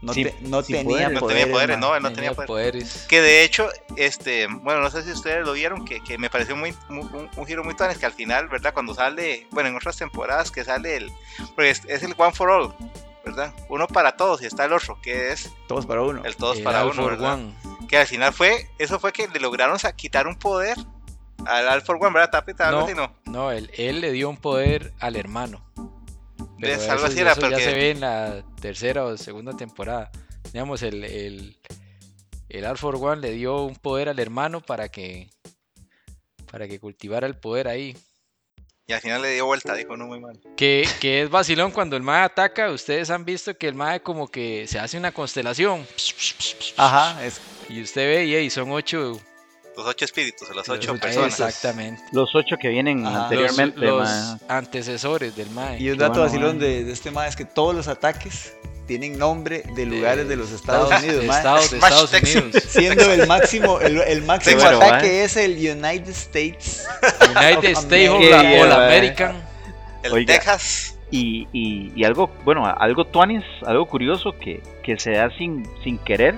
[0.00, 1.12] No, Sin- te- no tenía poderes.
[1.20, 1.88] No tenía poderes, mae.
[1.88, 2.84] no, él no tenía tenía poderes.
[2.84, 3.06] poderes.
[3.08, 6.54] Que de hecho, este, bueno, no sé si ustedes lo vieron, que, que me pareció
[6.54, 8.72] muy, muy- un, un giro muy tan que al final, ¿verdad?
[8.72, 11.12] Cuando sale, bueno, en otras temporadas que sale el,
[11.56, 12.74] pues es el One for All,
[13.24, 13.52] ¿verdad?
[13.68, 16.22] Uno para todos y está el otro, que es Todos para uno.
[16.24, 17.34] el todos El para All uno, for ¿verdad?
[17.34, 17.54] One.
[17.88, 20.76] Que al final fue, eso fue que le lograron quitar un poder
[21.44, 22.30] al All for One, ¿verdad?
[22.30, 22.84] Tapita, No.
[22.84, 23.12] así, ¿no?
[23.24, 25.60] No, él, él le dio un poder al hermano.
[26.60, 26.92] Pero.
[26.92, 30.10] Algo así era, eso ya se ve en la tercera o segunda temporada.
[30.52, 31.56] Digamos, el, el,
[32.48, 35.28] el All for One le dio un poder al hermano para que
[36.50, 37.96] para que cultivara el poder ahí.
[38.86, 40.40] Y al final le dio vuelta, dijo, no, muy mal.
[40.56, 42.70] Que, que es vacilón cuando el mae ataca.
[42.70, 45.86] Ustedes han visto que el mae como que se hace una constelación.
[46.78, 49.20] Ajá, es Y usted ve y son ocho,
[49.78, 51.38] Los ocho espíritus, las ocho los- personas.
[51.38, 52.02] Exactamente.
[52.10, 53.14] Los ocho que vienen Ajá.
[53.14, 54.38] Los, anteriormente, los mae.
[54.48, 55.80] antecesores del mae.
[55.80, 58.54] Y un dato vacilón de, de este mae es que todos los ataques
[58.88, 61.28] tienen nombre de lugares de, los Estados, Estados Unidos, de.
[61.28, 62.12] Estados, de Estados.
[62.34, 62.62] Unidos.
[62.68, 65.24] Siendo el máximo, el, el máximo bueno, ataque mae.
[65.24, 66.84] es el United States.
[67.36, 69.36] United States All Yeah, American.
[70.02, 70.34] El Oiga.
[70.34, 70.96] Texas.
[71.12, 75.98] Y, y, y algo, bueno, algo tuanis, algo curioso que, que se da sin, sin
[75.98, 76.36] querer,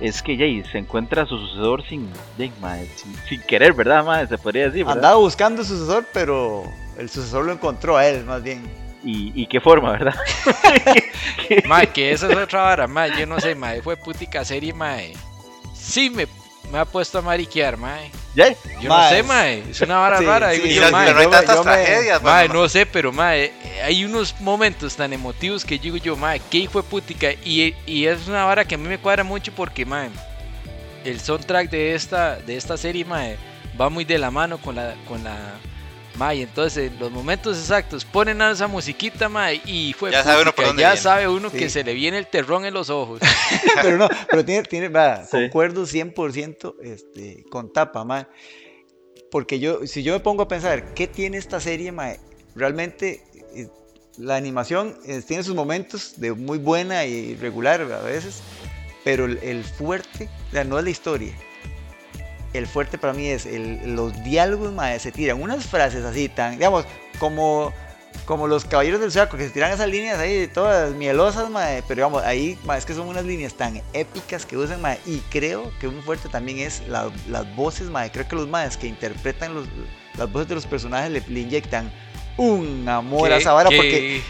[0.00, 4.04] es que Jay se encuentra a su sucesor sin, Jay, mae, sin, sin querer, ¿verdad,
[4.04, 4.26] mae?
[4.26, 4.96] Se podría decir, ¿verdad?
[4.96, 6.64] Andaba buscando sucesor, pero
[6.96, 8.62] el sucesor lo encontró a él, más bien.
[9.04, 10.14] Y, y qué forma, ¿verdad?
[11.66, 13.12] Mae, que esa es otra vara, mae.
[13.18, 13.80] Yo no sé, mae.
[13.80, 15.14] Fue putica serie, mae.
[15.72, 16.26] Sí me,
[16.70, 18.10] me ha puesto a mariquear, mae.
[18.36, 19.64] Jay, Yo Mae, no sé, mae.
[19.70, 20.52] Es una vara sí, rara.
[20.52, 21.12] sí, digo Y yo, mae.
[21.62, 23.52] tragedias, Mae, bueno, no sé, pero mae,
[23.84, 27.32] hay unos momentos tan emotivos que digo yo, mae, qué hijo de putica.
[27.44, 30.10] Y, y es una vara que a mí me cuadra mucho porque, mae,
[31.04, 33.36] el soundtrack de esta, de esta serie, mae,
[33.80, 35.36] va muy de la mano con la, con la,
[36.18, 36.42] mae.
[36.42, 39.30] Entonces, en los momentos exactos ponen a esa musiquita,
[39.64, 41.02] y fue Ya sabe uno por dónde ya viene.
[41.02, 41.56] sabe uno Sí.
[41.58, 43.20] que se le viene el terrón en los ojos.
[43.82, 45.30] pero no, pero tiene, tiene va, Sí.
[45.30, 48.26] concuerdo 100% este, con Tapa, mae.
[49.30, 51.92] Porque yo, si yo me pongo a pensar, ¿qué tiene esta serie?
[52.54, 53.22] Realmente,
[53.54, 53.68] eh,
[54.16, 58.40] la animación eh, tiene sus momentos de muy buena y regular a veces,
[59.04, 61.34] pero el, el fuerte, o sea, no es la historia.
[62.52, 66.52] El fuerte para mí es el- los diálogos, mae, se tiran unas frases así tan,
[66.52, 66.84] digamos,
[67.18, 67.72] como,
[68.24, 71.96] como los caballeros del Zodiaco, que se tiran esas líneas ahí todas mielosas, mae, pero
[71.96, 75.70] digamos, ahí mae, es que son unas líneas tan épicas que usan, mae, y creo
[75.78, 79.54] que un fuerte también es la- las voces, mae, creo que los maes que interpretan
[79.54, 79.66] los,
[80.16, 81.92] las voces de los personajes le, le inyectan
[82.38, 84.22] un amor a esa vara, porque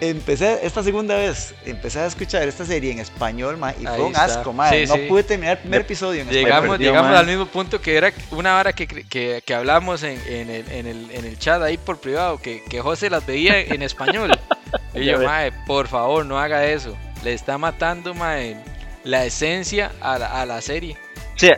[0.00, 4.04] empecé esta segunda vez, empecé a escuchar esta serie en español, mae, y Ahí fue
[4.06, 4.24] un está.
[4.24, 5.00] asco, mae, Sí, no sí.
[5.08, 6.44] pude terminar el primer episodio en español.
[6.44, 10.20] Llegamos, perdió, llegamos al mismo punto que era una vara que, que, que hablamos en,
[10.26, 13.60] en el, en, el, en el chat ahí por privado, que, que José las veía
[13.60, 14.30] en español.
[14.94, 16.96] y yo, mae, por favor, no haga eso.
[17.22, 18.56] Le está matando, mae,
[19.04, 20.96] la esencia a la, a la serie.
[21.36, 21.50] Sí,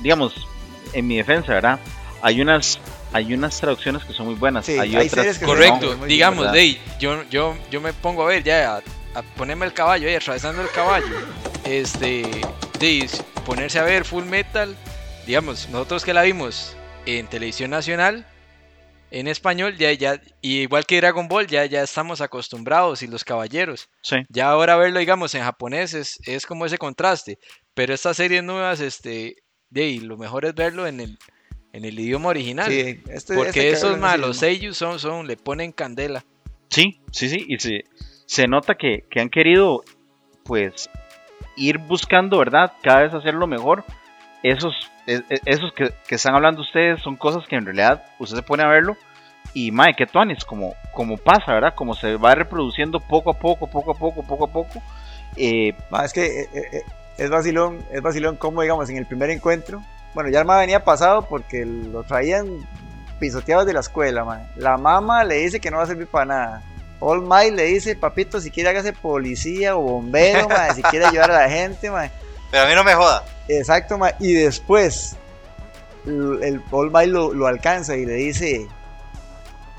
[0.00, 0.34] digamos,
[0.92, 1.78] en mi defensa, ¿verdad?
[2.22, 2.78] Hay unas,
[3.12, 4.66] hay unas traducciones que son muy buenas.
[4.66, 5.52] Sí, hay, hay otras series que no.
[5.52, 6.52] Correcto, muy bien, digamos.
[6.52, 8.82] Dey, yo, yo, yo me pongo a ver ya, a,
[9.18, 11.06] a ponerme el caballo, ahí, atravesando el caballo.
[11.64, 12.24] Este,
[12.78, 13.08] Dey,
[13.44, 14.76] ponerse a ver Full Metal,
[15.26, 18.26] digamos, nosotros que la vimos en televisión nacional,
[19.10, 23.24] en español, ya, ya, y igual que Dragon Ball, ya, ya estamos acostumbrados y los
[23.24, 23.88] caballeros.
[24.02, 27.38] Sí, Ya ahora verlo, digamos, en japonés es, es como ese contraste.
[27.74, 29.36] Pero estas series nuevas, este,
[29.68, 31.18] Dey, lo mejor es verlo en el,
[31.72, 32.70] en el idioma original.
[32.70, 36.24] Sí, este- Porque este esos malos, seiyuu son, son, le ponen candela.
[36.68, 37.44] sí, sí, sí.
[37.48, 37.84] Y se,
[38.26, 39.82] se nota que, que han querido,
[40.44, 40.88] pues,
[41.56, 42.72] ir buscando, ¿verdad?
[42.82, 43.84] Cada vez hacerlo mejor.
[44.42, 44.74] Esos,
[45.06, 48.42] e- e- esos que, que están hablando ustedes son cosas que en realidad usted se
[48.42, 48.96] pone a verlo.
[49.52, 51.74] Y, mae, que tuanis, como, como pasa, ¿verdad?
[51.74, 54.82] Como se va reproduciendo poco a poco, poco a poco, poco a poco.
[55.36, 56.82] Eh, Ma, es que eh, eh, eh,
[57.18, 59.82] es vacilón, es vacilón como digamos en el primer encuentro.
[60.14, 62.48] Bueno, ya el ma venía pasado porque lo traían
[63.18, 64.46] pisoteados de la escuela, ma.
[64.56, 66.62] La mamá le dice que no va a servir para nada.
[67.00, 71.30] All Might le dice, papito, si quiere hágase policía o bombero, ma, si quiere ayudar
[71.30, 72.10] a la gente, ma.
[72.50, 73.24] Pero a mí no me joda.
[73.48, 74.12] Exacto, ma.
[74.18, 75.16] Y después
[76.06, 78.66] el, el All Might lo, lo alcanza y le dice,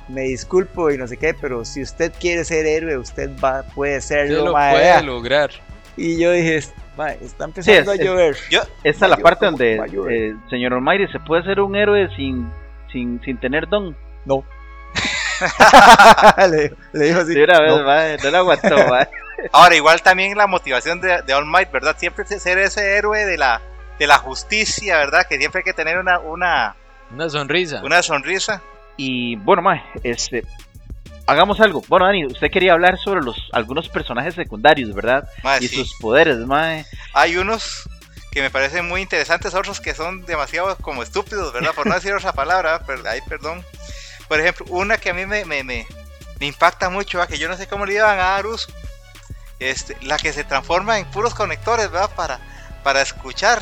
[0.08, 4.02] me disculpo y no sé qué, pero si usted quiere ser héroe, usted va, puede
[4.02, 5.02] Se serlo, lo puede vea".
[5.02, 5.52] lograr.
[5.98, 6.64] Y yo dije,
[7.04, 8.36] "Ma, está empezando es- a llover.
[8.50, 9.76] Yo, esta es la parte donde
[10.10, 12.52] eh, señor Almighty se puede ser un héroe sin,
[12.92, 13.96] sin, sin tener don.
[14.26, 14.44] No.
[16.50, 17.34] le, le dijo así.
[17.34, 17.84] Sí, una vez, "No".
[17.84, 19.08] mae, no lo aguantó, mae.
[19.52, 21.96] Ahora, igual también la motivación de, de All Might, ¿verdad?
[21.98, 23.60] Siempre ser ese héroe de la,
[23.98, 25.26] de la justicia, ¿verdad?
[25.28, 26.76] Que siempre hay que tener una, una,
[27.12, 27.82] Una sonrisa.
[27.84, 28.62] una sonrisa.
[28.98, 30.44] Y bueno, mae, este,
[31.26, 31.84] hagamos algo.
[31.88, 35.28] Bueno, Dani, usted quería hablar sobre los algunos personajes secundarios, ¿verdad?
[35.44, 35.76] Mae, y sí.
[35.76, 36.86] sus poderes, mae.
[37.14, 37.90] Hay unos
[38.32, 41.74] que me parecen muy interesantes, otros que son demasiado como estúpidos, ¿verdad?
[41.76, 43.64] Por no decir otra palabra, pero ahí perdón.
[44.28, 45.86] Por ejemplo, una que a mí me, me, me,
[46.40, 47.34] me impacta mucho, ¿verdad?
[47.34, 48.72] que yo no sé cómo le iban a dar uso.
[49.60, 52.10] Este, la que se transforma en puros conectores, ¿verdad?
[52.16, 52.40] Para,
[52.84, 53.62] para escuchar.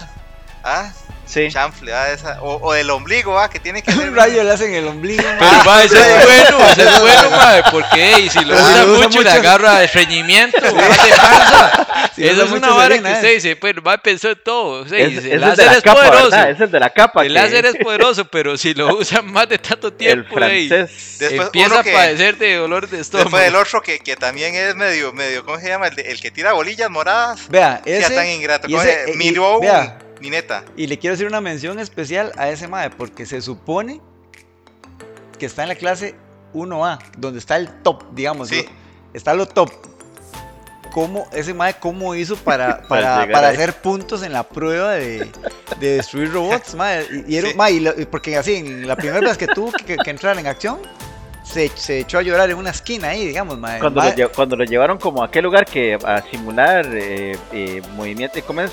[0.63, 0.91] ¿Ah?
[1.25, 1.47] Sí.
[1.51, 2.11] Chanfle, ¿verdad?
[2.13, 3.51] Esa- o, o del ombligo, ¿verdad?
[3.51, 5.21] Que tiene que Un rayo le hacen el ombligo.
[5.37, 8.71] Pero va, ese es bueno, ese es bueno, mae, porque ey, si lo Pero si
[8.73, 11.87] usa lo usa mucho, le agarra estreñimiento, más de panza.
[12.15, 13.13] Si Eso usa es una vara que ¿eh?
[13.13, 14.81] usted dice, pues va a pensar todo.
[14.81, 16.29] o sea, Es, y es el el láser la es capa, poderoso.
[16.31, 16.49] ¿verdad?
[16.49, 17.21] Es el de la capa.
[17.21, 20.67] El que- láser es poderoso, pero si lo usa más de tanto el tiempo, ey,
[20.67, 21.17] francés.
[21.19, 23.25] Después empieza a que- padecer de dolor de estómago.
[23.29, 25.89] Después del otro que, que también es medio, medio, ¿cómo se llama?
[25.89, 27.47] El, de- el que tira bolillas moradas.
[27.49, 28.33] Vea, Ya tan ese.
[28.33, 28.67] ingrato.
[28.67, 29.99] y ¿cómo ese- se- y- Miró vea.
[30.21, 30.63] Ni neta.
[30.75, 34.01] Y le quiero hacer una mención especial a ese mae, porque se supone
[35.37, 36.15] que está en la clase
[36.53, 38.49] 1A, donde está el top, digamos.
[38.49, 38.65] Sí.
[39.13, 39.71] está lo top.
[40.91, 45.29] cómo, ese mae cómo hizo para, para, para hacer puntos en la prueba de,
[45.79, 47.05] de destruir robots, mae.
[47.27, 47.55] Y, y era, Sí.
[47.55, 50.47] mae, y lo- porque así, en la primera vez que tuvo que, que entrar en
[50.47, 50.79] acción,
[51.43, 53.79] se, se echó a llorar en una esquina ahí, digamos, mae.
[53.79, 57.81] Cuando, Mae- lo, cuando lo llevaron como a aquel lugar que a simular eh, eh,
[57.95, 58.71] movimiento, ¿cómo es?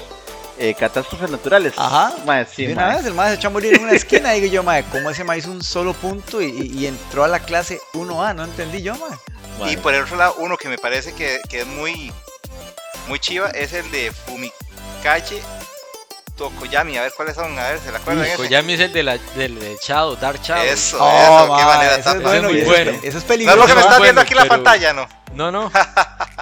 [0.58, 1.74] Eh, catástrofes naturales.
[1.76, 2.14] Ajá.
[2.24, 2.96] Mae, sí, de una mae.
[2.96, 5.22] vez el mae se echó a morir en una esquina digo yo, mae, ¿cómo ese
[5.24, 8.34] mae hizo un solo punto y, y- y entró a la clase 1A?
[8.34, 9.18] No entendí yo, mae.
[9.60, 9.72] Mae.
[9.72, 12.10] Y por el otro lado, uno que me parece que, que es muy,
[13.08, 15.42] muy chiva es el de Fumikache
[16.36, 16.96] Tokoyami.
[16.98, 18.24] A ver cuáles son, a ver, ¿se la acuerdan?
[18.26, 18.36] ese?
[18.36, 20.64] Koyami es el de la, del de Shadow, Dark Shadow.
[20.64, 22.90] Eso, Oh, eso, qué manera eso es bueno, muy bueno.
[22.92, 23.58] Es, eso es No es peligroso.
[23.58, 25.08] lo que me es estás bueno, viendo aquí en la pantalla, ¿no?
[25.34, 25.70] No, no.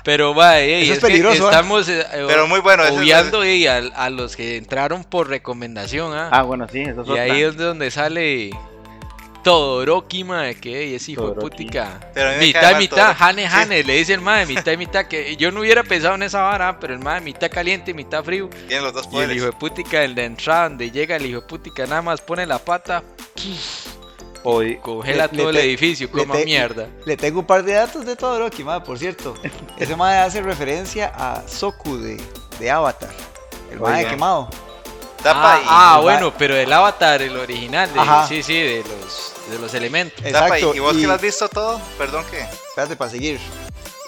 [0.05, 1.51] Pero va, ey, Eso es es, peligroso, ¿eh?
[1.51, 2.85] estamos eh, Pero muy bueno.
[2.85, 6.13] ese es- obviando ey, a, a los que entraron por recomendación.
[6.15, 6.29] ¿ah?
[6.31, 8.51] Ah, bueno, sí, eso es y ahí es de donde sale
[9.43, 12.01] Todoroki, mae, que ey, es hijo de putica.
[12.41, 13.23] Mitad y mitad, Todoroki.
[13.23, 13.55] Hane Sí.
[13.55, 16.41] Hane, le dice el mae, mitad y mitad, que yo no hubiera pensado en esa
[16.43, 18.49] vara, pero el mae mitad caliente, mitad frío.
[18.69, 19.37] Tiene los dos Y el poderes.
[19.37, 22.47] hijo de putica, el de entrada, donde llega el hijo de putica, nada más pone
[22.47, 23.03] la pata,
[24.45, 26.87] O- congela Le- todo le el edificio, te- mierda.
[27.07, 29.35] Le tengo un par de datos de Todoroki, mae, por cierto.
[29.79, 32.21] Ese mae hace referencia a Soku de,
[32.59, 33.11] de Avatar.
[33.73, 34.11] El Oiga.
[34.11, 34.49] quemado.
[35.23, 38.85] Tapa ah, y, ah, el bueno, pero el avatar, el original, de, sí, sí, de
[38.85, 40.23] los, de los elementos.
[40.23, 40.75] tapa y, Exacto.
[40.75, 42.41] y vos que y- lo has visto todo, perdón que.
[42.41, 43.41] Espérate para seguir.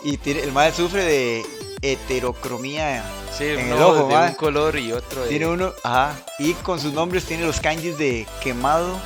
[0.05, 1.47] Y el mae sufre de
[1.81, 3.03] heterocromía.
[3.37, 4.27] Sí, En uno el ojo, de va.
[4.27, 5.29] un color y otro de...
[5.29, 6.15] Tiene uno, ajá.
[6.39, 8.99] Y con sus nombres tiene los kanjis de quemado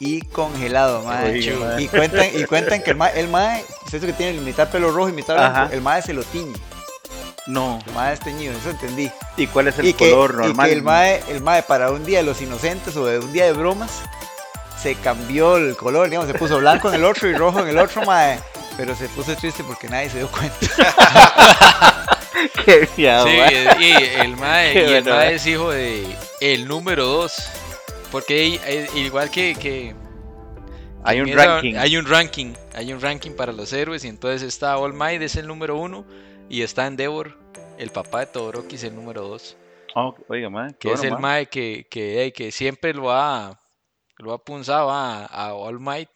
[0.00, 1.54] y congelado, mae.
[1.56, 1.82] Mae.
[1.82, 4.68] Y cuentan, y cuentan que el mae, el mae, es eso que tiene el mitad
[4.70, 5.68] pelo rojo y mitad blanco, Ajá.
[5.72, 6.58] el mae se lo tiñe.
[7.46, 7.78] No.
[7.86, 9.10] El mae es teñido, eso entendí.
[9.36, 10.66] ¿Y cuál es el y que, color y normal?
[10.68, 13.44] que el mae, el mae para un día de los inocentes o de un día
[13.44, 13.90] de bromas
[14.80, 17.78] se cambió el color, digamos, se puso blanco en el otro y rojo en el
[17.78, 18.38] otro, mae.
[18.76, 20.56] Pero se puso triste porque nadie se dio cuenta.
[22.64, 23.76] Qué fiado, Sí, mae.
[23.80, 26.06] y el mae, y el mae es hijo de
[26.40, 27.34] el número 2.
[28.10, 29.94] Porque hay- hay- igual que, que
[31.04, 31.74] Hay un en ranking.
[31.76, 35.36] Hay un ranking, hay un ranking para los héroes y entonces está All Might es
[35.36, 36.04] el número 1
[36.48, 37.38] y está Endeavor,
[37.78, 39.56] el papá de Todoroki es el número 2.
[39.94, 40.74] Oh, oiga, mae.
[40.78, 43.58] Que es el mae que, que, que siempre lo ha,
[44.18, 46.10] lo ha punzado a, a All Might.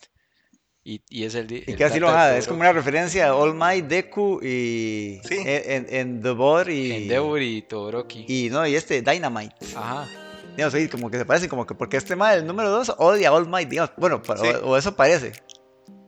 [0.87, 1.51] Y, y es el.
[1.51, 5.39] Y el así lo haga, es como una referencia a All Might, Deku y Sí.
[5.47, 8.27] en, en The Bot y, Endeavor y Todoroki.
[8.29, 9.55] y no, y este Dynamite.
[9.75, 10.07] Ajá.
[10.57, 13.33] Digamos, como que se parecen, como que porque este mae, el número 2, odia a
[13.33, 14.47] All Might, digamos, bueno, Sí.
[14.63, 15.33] o, o eso parece.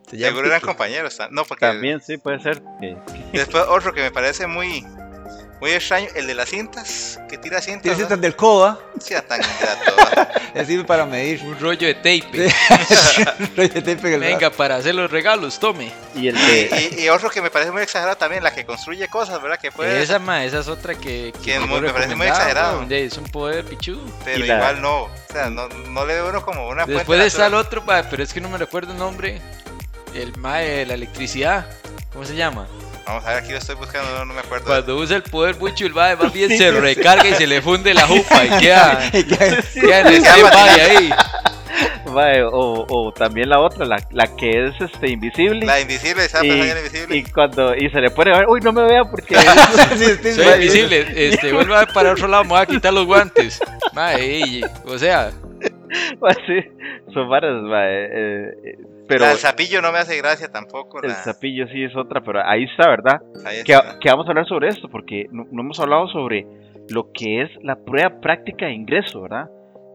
[0.09, 1.16] Se Seguro eran compañeros.
[1.16, 2.62] ta- No, porque También sí puede ser.
[2.80, 2.96] que-
[3.32, 4.87] después otro que me parece muy,
[5.61, 7.83] muy extraño, el de las cintas, que tira cintas.
[7.83, 8.05] Tiene ¿no?
[8.05, 10.29] citas del coda, Sea tan ingrato.
[10.55, 11.42] le sirve para medir.
[11.45, 12.31] Un rollo de tape.
[13.57, 15.92] Rollo de tape el Venga, para hacer los regalos, tome.
[16.14, 16.90] Y el de.
[16.99, 19.59] y, y otro que me parece muy exagerado también, la que construye cosas, ¿verdad?
[19.59, 21.33] Que puede, Esa, ma, esa es otra que.
[21.45, 22.87] Que es muy- me parece muy exagerado.
[22.90, 24.03] Es un poder pichudo.
[24.25, 25.03] pero la- igual no.
[25.05, 28.23] O sea, no, no le veo uno como una Después está el otro, ma, pero
[28.23, 29.40] es que no me recuerdo el nombre.
[30.14, 31.66] El ma de la electricidad.
[32.12, 32.66] ¿Cómo se llama?
[33.07, 34.66] Vamos a ver, aquí lo estoy buscando, no, no me acuerdo.
[34.66, 37.95] Cuando usa el poder mucho, el ma más bien se recarga y se le funde
[37.95, 41.11] la jupa y queda, Y queda en stand-by ahí.
[42.12, 45.64] mae, o, o también la otra, la, la que es este invisible.
[45.64, 47.16] La invisible, estaba y, invisible.
[47.16, 49.37] y cuando y se le pone a ver, uy, no me vea porque
[49.97, 51.07] Sí, Soy invisible.
[51.14, 53.61] Este, vuelva para otro lado, me voy a quitar los guantes.
[53.92, 55.31] Ma, ey, o sea,
[56.29, 56.71] así
[57.14, 61.03] son varas, mae, eh, pero del sapillo no me hace gracia tampoco.
[61.03, 63.21] el la- zapillo sí es otra, pero ahí está, ¿verdad?
[63.45, 63.99] ahí Que, está.
[63.99, 66.47] que vamos a hablar sobre esto, porque no, no hemos hablado sobre
[66.88, 69.49] lo que es la prueba práctica de ingreso, ¿verdad?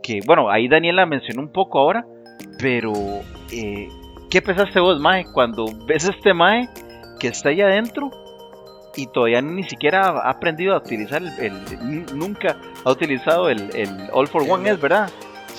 [0.04, 2.06] Que bueno, ahí Daniela mencionó un poco ahora,
[2.60, 2.91] pero
[3.52, 3.88] eh,
[4.30, 6.67] ¿qué pensaste vos, Mae, cuando ves a este Mae
[7.19, 8.10] que está ahí adentro
[8.95, 13.89] y todavía ni siquiera ha aprendido a utilizar el, el- nunca ha utilizado el, el
[14.12, 15.10] All for One, El- es verdad?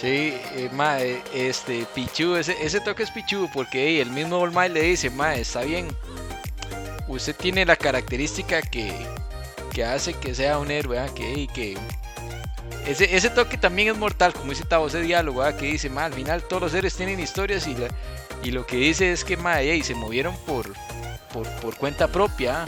[0.02, 4.50] Sí, eh, ma, eh, este, Pichu, ese, ese toque es Pichu, porque el mismo All
[4.50, 5.86] Might le dice, ma, está bien,
[7.06, 8.92] usted tiene la característica que,
[9.72, 11.06] que hace que sea un héroe, ¿ah?
[11.14, 11.78] que, que
[12.84, 15.56] ese, ese toque también es mortal, como dice Tavo, ese diálogo, ¿ah?
[15.56, 17.88] que dice, ma, al final todos los seres tienen historias y, la-
[18.42, 20.72] y lo que dice es que, ma, se movieron por,
[21.32, 22.66] por, por cuenta propia, ¿ah?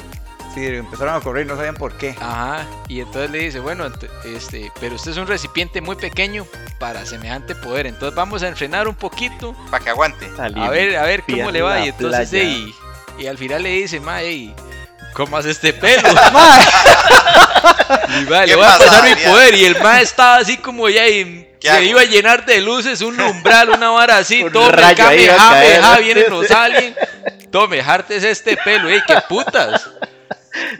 [0.56, 2.14] Empezaron a correr y no sabían por qué.
[2.20, 3.86] Ajá, y entonces le dice, bueno,
[4.24, 6.46] este, pero usted es un recipiente muy pequeño
[6.78, 10.30] para semejante poder, entonces vamos a entrenar un poquito, Para que aguante.
[10.38, 12.74] a ver, a ver cómo le va, y entonces, ey,
[13.18, 14.54] y al final le dice, ma, ey,
[15.12, 16.08] ¿cómo hace este pelo?
[18.20, 20.88] y va, le ¿Qué voy a pasar mi poder, y el ma estaba así como
[20.88, 24.52] ya, y ¿Qué se iba a llenar de luces, un umbral, una vara así, Un
[24.52, 26.96] tome, came, ja, vienen los aliens,
[27.50, 29.88] tome, jartes este pelo, ey, qué putas.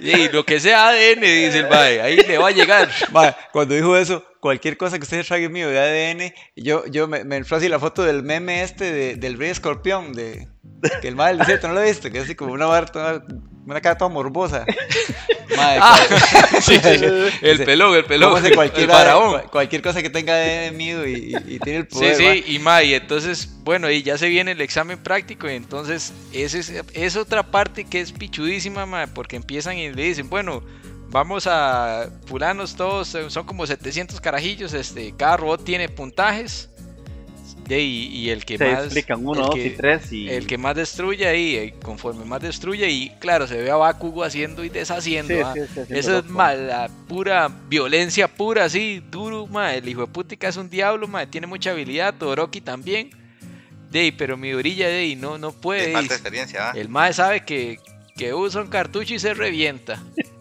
[0.01, 2.89] Y lo que sea ADN, dice el mae, ahí le va a llegar.
[3.13, 7.25] Ma, cuando dijo eso, cualquier cosa que ustedes traigan mío de ADN, yo, yo me,
[7.25, 10.47] me así la foto del meme este de- del rey escorpión, de,
[11.01, 12.11] que el mal desierto, ¿no lo viste?
[12.13, 13.25] Que es así como una, toda-
[13.65, 14.67] una cara toda morbosa.
[15.57, 15.99] Ma, Ah,
[16.61, 16.81] sí, sí,
[17.41, 17.65] el Sí.
[17.65, 18.87] pelón, el pelón, ¿Cómo hace el cualquier,
[19.51, 22.17] cualquier cosa que tenga ADN mío y, y- y tiene el Sí, poder.
[22.17, 26.13] sí, y ma, y entonces, bueno, y ya se viene el examen práctico, y entonces
[26.35, 30.63] ese es, es otra parte que es pichudísima, ma, porque empiezan y le dicen, bueno,
[31.15, 36.69] vamos a fulanos todos, eh, son como 700 carajillos, este, cada robot tiene puntajes,
[37.69, 38.85] de, y, y el que Se más...
[38.87, 40.29] explican uno, el dos que- y tres y...
[40.29, 44.25] El que más destruye ahí, eh, conforme más destruye, y claro, se ve a Bakugo
[44.25, 45.33] haciendo y deshaciendo.
[45.33, 45.53] Sí, ah.
[45.55, 49.73] sí, sí, haciendo Eso es ma, la pura violencia pura, así, duro, ma.
[49.73, 51.25] El hijo de putica es un diablo, ma.
[51.27, 53.11] Tiene mucha habilidad, Todoroki también.
[53.91, 55.93] Dey, pero mi orilla, dey, no, no puede.
[55.93, 56.73] falta y experiencia, ¿ah?
[56.75, 57.79] el mae sabe que,
[58.17, 60.03] que usa un cartucho y se revienta.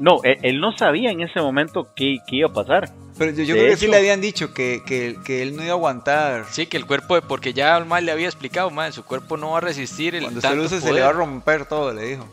[0.00, 2.90] No, él, él no sabía en ese momento qué, qué iba a pasar.
[3.18, 5.62] Pero yo, yo creo que sí hecho- le habían dicho que, que, que él no
[5.62, 6.44] iba a aguantar.
[6.50, 9.50] Sí, que el cuerpo, porque ya el mae le había explicado, mae, su cuerpo no
[9.52, 10.94] va a resistir el Cuando se tanto se poder.
[10.94, 12.26] le va a romper todo, le dijo.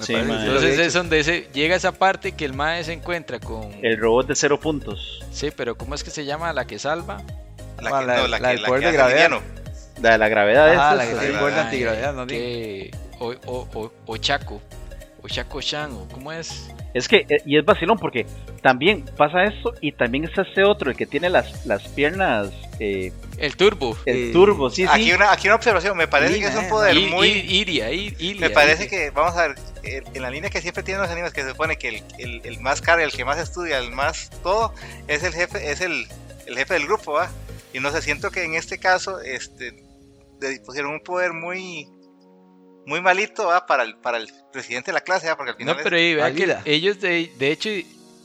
[0.00, 3.70] Sí, Entonces es donde se, llega esa parte que el mae se encuentra con...
[3.82, 5.22] El robot de cero puntos.
[5.30, 7.18] Sí, pero ¿cómo es que se llama la que salva?
[7.80, 9.30] La Ah, que, la- no, la, la que, del la poder que de gravedad.
[10.00, 11.18] La de la gravedad esa, la que sí.
[11.18, 12.26] tiene el la- poder de antigravedad, ¿no?
[12.26, 12.90] que...
[13.18, 14.62] O, o, o, Ochaco.
[15.22, 16.70] Ochaco Shan, o ¿cómo es?
[16.92, 18.26] Es que, eh, y es vacilón porque
[18.62, 22.50] también pasa esto y también está este otro, el que tiene las, las piernas,
[22.80, 23.96] eh, El Turbo.
[24.06, 24.88] el Eh, turbo, sí, sí.
[24.90, 27.28] Aquí una, aquí una observación, me parece que es un poder I- muy...
[27.28, 31.00] Iria, I- Ilia, Me parece que, vamos a ver, en la línea que siempre tienen
[31.02, 33.78] los animes, que se supone que el, el, el más caro, el que más estudia,
[33.78, 34.74] el más todo,
[35.06, 36.06] es el jefe, es el,
[36.46, 37.30] el jefe del grupo, ¿va?
[37.72, 39.76] Y no sé, siento que en este caso, este,
[40.40, 41.86] le pusieron un poder muy,
[42.90, 43.64] muy malito, ¿va?
[43.66, 45.36] Para el, para el presidente de la clase, ¿va?
[45.36, 46.62] Porque al final No, pero ahí vea que válida.
[46.64, 47.70] ellos de, de hecho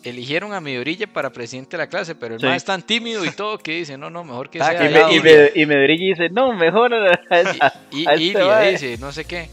[0.04, 2.46] eligieron a mi orilla para presidente de la clase, pero el Sí.
[2.48, 4.94] más es tan tímido y todo que dice, no, no, mejor que Ah, sea Y
[4.94, 8.98] me, y, me, y me dirige y dice, no, mejor a, a- este Ilia, dice,
[9.00, 9.50] no sé qué.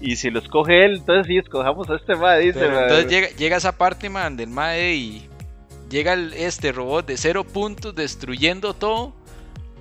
[0.00, 2.58] Y si lo escoge él, entonces sí, escojamos a este ma, dice.
[2.60, 5.28] Pero entonces llega, llega esa parte, man, del mae y
[5.90, 9.14] llega el- este robot de cero puntos destruyendo todo.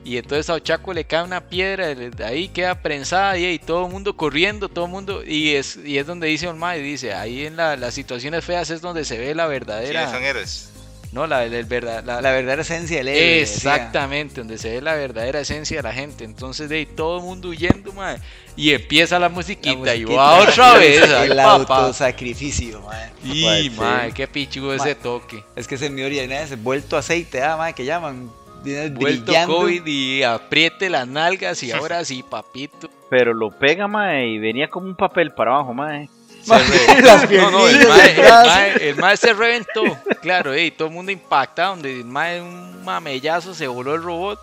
[0.07, 1.87] Y entonces a Ochaco le cae una piedra,
[2.25, 5.21] ahí queda prensada y, y todo el mundo corriendo, todo el mundo.
[5.25, 8.69] Y es, y es donde dice Olma, y dice, ahí en la- las situaciones feas
[8.69, 10.09] es donde se ve la ¿quiénes verdadera.
[10.09, 10.69] son héroes?
[11.11, 13.39] No, la, el verdad, la, La verdadera esencia del héroe.
[13.39, 13.75] decía.
[13.75, 16.23] Exactamente, donde se ve la verdadera esencia de la gente.
[16.25, 18.17] Entonces, de ahí todo el mundo huyendo, mae.
[18.55, 21.01] Y empieza la La musiquita, y musiquita, va otra vez.
[21.03, 23.11] El autosacrificio, man.
[23.23, 23.69] Y, sí.
[23.77, 25.43] mae, qué pichudo ese toque.
[25.55, 28.29] Es que ese mi orilla es vuelto aceite, ah, man, que llaman.
[28.63, 29.55] Vuelto brillando.
[29.57, 32.89] COVID y apriete las nalgas y ahora sí, papito.
[33.09, 36.05] Pero lo pega, ma, y venía como un papel para abajo, ma.
[36.43, 39.83] Se re- Las no, no, el mae, el, mae- el mae se reventó.
[40.21, 41.71] Claro, ey, todo el mundo impactado.
[41.75, 44.39] Donde el mae un mamellazo se voló el robot.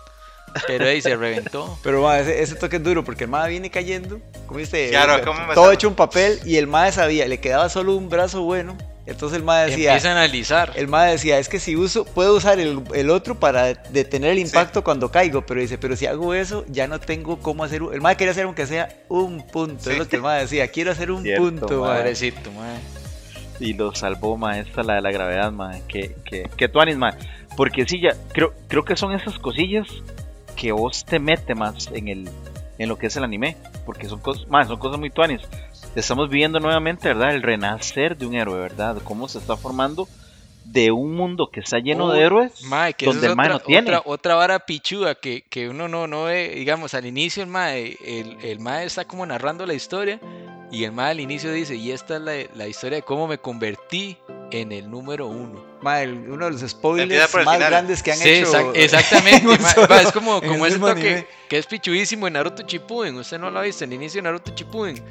[0.67, 1.77] Pero ahí se reventó.
[1.83, 5.17] Pero ma, ese, ese toque es duro porque el mae viene cayendo, como dice, Claro,
[5.17, 8.07] eh, ¿cómo me todo hecho un papel y el mae sabía, le quedaba solo un
[8.09, 8.77] brazo bueno.
[9.07, 10.71] Entonces el mae decía, Empieza a analizar.
[10.75, 14.39] el mae decía, es que si uso, puedo usar el, el otro para detener el
[14.39, 17.93] impacto cuando caigo, pero dice, pero si hago eso, ya no tengo cómo hacer, un-".
[17.93, 19.99] el mae quería hacer aunque sea un punto, es Sí.
[19.99, 21.79] lo que el mae decía, quiero hacer un Cierto, punto, mae.
[21.89, 21.97] mae.
[21.99, 22.79] Pobrecito, mae.
[23.59, 25.73] Y lo salvó, ma, esta la de la gravedad, ma.
[25.87, 27.15] Que, que, que tuanis, ma.
[27.55, 29.87] Porque sí, ya, creo, creo que son esas cosillas
[30.57, 32.29] que vos te mete más en el
[32.77, 33.55] en lo que es el anime.
[33.85, 35.41] Porque son cosas, ma, son cosas muy tuanis.
[35.95, 37.33] Estamos viviendo nuevamente, ¿verdad?
[37.33, 38.97] El renacer de un héroe, ¿verdad?
[39.03, 40.07] Cómo se está formando
[40.65, 43.59] de un mundo que está lleno de héroes Mae, que donde es el mae otra,
[43.59, 43.89] no tiene.
[43.95, 47.97] Otra, otra vara pichuda que, que uno no, no ve, digamos, al inicio el mae,
[48.03, 50.19] el, el mae está como narrando la historia
[50.71, 53.37] y el mae al inicio dice, y esta es la, la historia de cómo me
[53.37, 54.17] convertí
[54.51, 55.63] en el número uno.
[55.81, 57.59] Mae, uno de los spoilers más final.
[57.69, 58.51] grandes que han Sí, hecho.
[58.51, 62.25] exac- exactamente, en mae, solo- mae, es como, en como ese toque que es pichudísimo
[62.25, 65.01] en Naruto Shippuden, usted no lo ha visto, el inicio de Naruto Shippuden,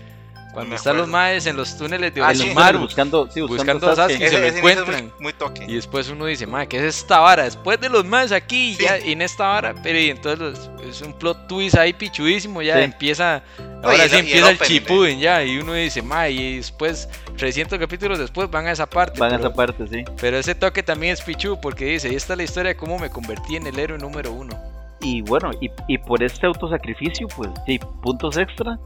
[0.54, 2.48] cuando están los maes en los túneles de Ah, sí.
[2.78, 3.46] Buscando, sí, buscando,
[3.86, 4.18] buscando a Sasuke.
[4.18, 4.30] Sasuke.
[4.30, 5.04] se lo encuentran.
[5.04, 5.64] muy, muy toque.
[5.68, 7.42] Y después uno dice, madre, ¿qué es esta vara?
[7.44, 8.84] Después de los más aquí, Sí.
[8.84, 12.76] ya en esta vara, pero y entonces los- es un plot twist ahí pichudísimo, ya
[12.79, 12.83] Sí.
[12.85, 13.42] empieza,
[13.83, 16.31] ahora y el- sí y el empieza el, opening, chipuden ya, y uno dice, madre,
[16.31, 19.18] y después, 300 capítulos después van a esa parte.
[19.18, 20.04] Van a pero, esa parte, sí.
[20.20, 22.98] pero ese toque también es pichu, porque dice, y esta es la historia de cómo
[22.98, 24.56] me convertí en el héroe número uno.
[25.00, 28.79] Y bueno, y, y por este autosacrificio, pues sí, puntos extra.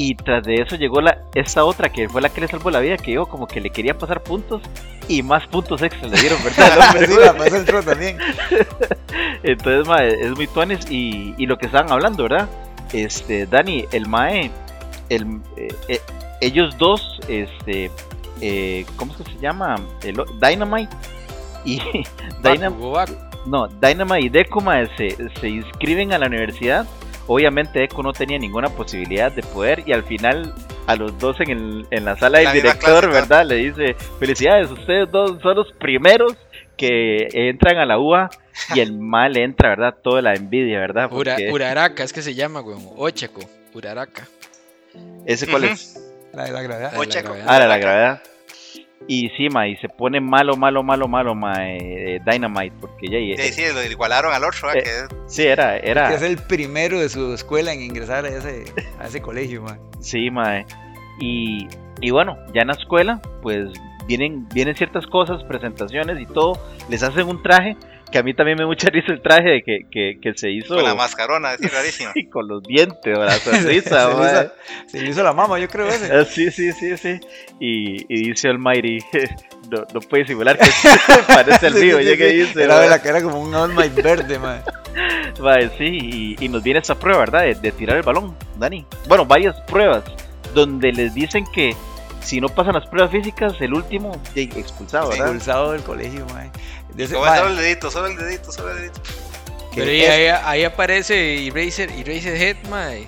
[0.00, 2.78] Y tras de eso llegó la esta otra que fue la que le salvó la
[2.78, 4.62] vida, que yo como que le quería pasar puntos
[5.08, 6.94] y más puntos extra le dieron, ¿verdad?
[7.08, 8.16] Sí, la pasó el también.
[9.42, 12.48] Entonces, mae, es muy tuanes y, y lo que estaban hablando, ¿verdad?
[12.92, 14.52] Este, Dani, el Mae,
[15.08, 16.00] el, eh, eh,
[16.40, 17.90] ellos dos, este,
[18.40, 19.74] eh, ¿cómo es que se llama?
[20.04, 20.94] El, Dynamite
[21.64, 21.80] y
[22.42, 23.12] Dynam- Bakugo, Baku.
[23.46, 26.86] no, Dynamite y Deku mae, se, se inscriben a la universidad.
[27.28, 30.52] Obviamente Deku no tenía ninguna posibilidad de poder y al final
[30.86, 33.12] a los dos en, el- en la sala del La director, clase, ¿no?
[33.12, 33.46] ¿verdad?
[33.46, 36.34] Le dice, felicidades, ustedes dos son los primeros
[36.76, 38.30] que entran a la UA
[38.74, 39.94] y el mal entra, ¿verdad?
[40.02, 41.08] Toda la envidia, ¿verdad?
[41.12, 42.82] Ura- Uraraka, es que se llama, weón.
[42.96, 43.40] Ochaco,
[43.74, 44.26] Uraraka.
[45.26, 46.02] ese cuál es.
[46.32, 46.92] La de la gravedad.
[46.92, 47.44] La de la.
[47.46, 48.22] Ah, la, la gravedad.
[49.06, 53.42] Y sí, ma, y se pone malo, malo, malo, malo, ma, eh, Dynamite, porque ya,
[53.42, 54.82] Sí, sí, lo igualaron al otro, ¿verdad?
[54.82, 58.28] Eh, que sí, era, era, Que es el primero de su escuela en ingresar a
[58.28, 58.64] ese,
[58.98, 59.80] a ese colegio, man.
[60.00, 60.66] Sí, mae.
[61.20, 61.68] Y,
[62.00, 63.70] y bueno, ya en la escuela, pues
[64.08, 66.58] vienen, vienen ciertas cosas, presentaciones y todo.
[66.88, 67.76] Les hacen un traje,
[68.10, 70.74] que a mí también me mucha risa el traje de que, que, que se hizo
[70.74, 72.10] con la mascarona, es rarísimo.
[72.14, 74.32] y con los dientes, o la se, sonrisa, le mae.
[74.44, 74.52] hizo,
[74.88, 76.12] se hizo la mama, yo creo ese.
[76.12, 77.20] Ah, Sí, sí, sí, sí.
[77.60, 78.98] Y, y dice Almighty,
[79.70, 80.64] no, no puede simular que
[81.26, 82.36] parece el Sí, mío, sí, ya sí, que sí.
[82.38, 82.64] dice.
[82.64, 84.62] Era de la era como un All Might verde, man.
[85.40, 85.84] Mae, sí,
[86.38, 87.42] y, y nos viene esta prueba, ¿verdad?
[87.42, 88.84] De, de tirar el balón, Dani.
[89.06, 90.02] Bueno, varias pruebas
[90.54, 91.76] donde les dicen que
[92.28, 95.28] si no pasan las pruebas físicas, el último expulsado, ¿verdad?
[95.28, 96.50] Expulsado del colegio, man.
[96.94, 99.00] De ese- man, solo el dedito, solo el dedito, solo el dedito.
[99.74, 103.06] Pero ahí, ahí, ahí aparece Eraser, Eraser Head, mae.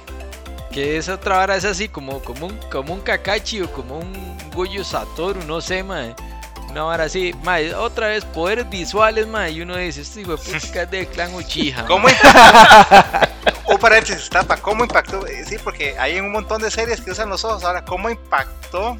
[0.73, 4.39] Que es otra vara, es así como, como, un, como un Kakashi o como un
[4.55, 6.15] Goyo Satoru, no sé, mae.
[6.71, 7.75] Una vara así, mae.
[7.75, 9.51] Otra vez, poderes visuales, mae.
[9.51, 11.85] Y uno dice, este hijo de puta es del clan Uchiha.
[11.87, 12.07] ¿Cómo
[13.81, 15.27] paréntesis, tapa, ¿cómo impactó?
[15.27, 17.65] Eh, Sí, porque hay un montón de series que usan los ojos.
[17.65, 18.97] Ahora, ¿cómo impactó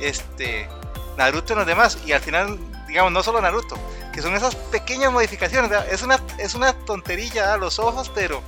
[0.00, 0.68] este
[1.16, 1.98] Naruto en los demás?
[2.06, 2.58] Y al final,
[2.88, 3.76] digamos, no solo Naruto,
[4.12, 5.70] que son esas pequeñas modificaciones.
[5.70, 5.86] ¿verdad?
[5.90, 8.42] Es una, es una tonterilla a los ojos, pero,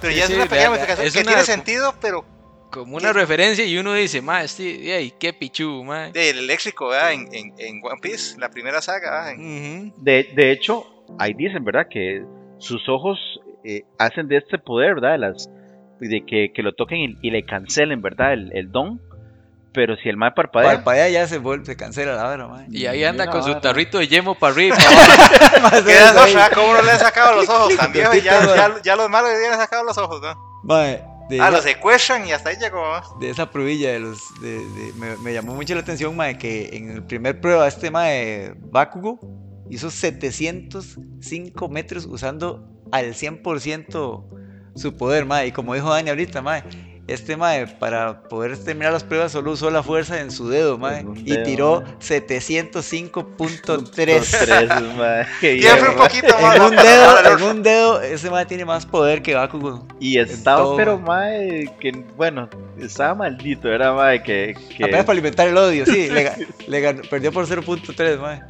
[0.00, 2.24] pero Sí, ya sí, es una pequeña vea, modificación es que una- tiene sentido, pero
[2.70, 6.12] Como una referencia y uno dice, mae, este, qué pichu, mae.
[6.12, 7.12] del eléctrico, ¿verdad?
[7.12, 9.34] En, en, en One Piece, la primera saga.
[9.34, 9.92] De,
[10.34, 10.86] de hecho,
[11.18, 11.86] ahí dicen, ¿verdad?
[11.90, 12.22] Que
[12.58, 13.18] sus ojos
[13.64, 15.12] eh, hacen de este poder, ¿verdad?
[15.12, 15.50] De, las,
[16.00, 18.32] de que, que lo toquen y, y le cancelen, ¿verdad?
[18.32, 19.00] El, el don.
[19.72, 22.66] Pero si el mal parpadea, Parpadea ya se vuelve, se cancela la hora, man.
[22.70, 23.60] Y ahí anda con su vara.
[23.60, 24.76] tarrito de yemo para arriba.
[26.54, 28.06] ¿Cómo no le han sacado los ojos también?
[28.06, 30.34] Cortito, Ya, ya, ya los malos le habían sacado los ojos, ¿no?
[30.64, 32.82] Mae, de, Ah, esa, los secuestran y hasta ahí llegó.
[33.20, 34.18] de esa pruebilla de los.
[34.40, 37.90] De, de- me, me llamó mucho la atención, mae, que en el primer prueba, este
[37.92, 39.20] mae Bakugo
[39.70, 44.24] hizo 705 metros usando al 100%
[44.74, 45.48] su poder, mae.
[45.48, 46.62] Y como dijo Dani ahorita, mae,
[47.12, 51.04] este mae, para poder terminar las pruebas, solo usó la fuerza en su dedo, mae.
[51.24, 51.96] Y tiró mae.
[51.98, 53.90] 705.3.
[53.90, 56.08] Tres, mae, qué bien, Siempre un mae.
[56.08, 56.56] poquito más.
[56.56, 59.86] En un dedo, en un dedo, ese mae tiene más poder que Bakugo.
[59.98, 62.48] Y estaba, todo, pero mae, que bueno,
[62.78, 66.08] estaba maldito, era mae, que, que Apenas para alimentar el odio, sí.
[66.12, 68.40] le, ga- le ganó- perdió por 0.3, mae.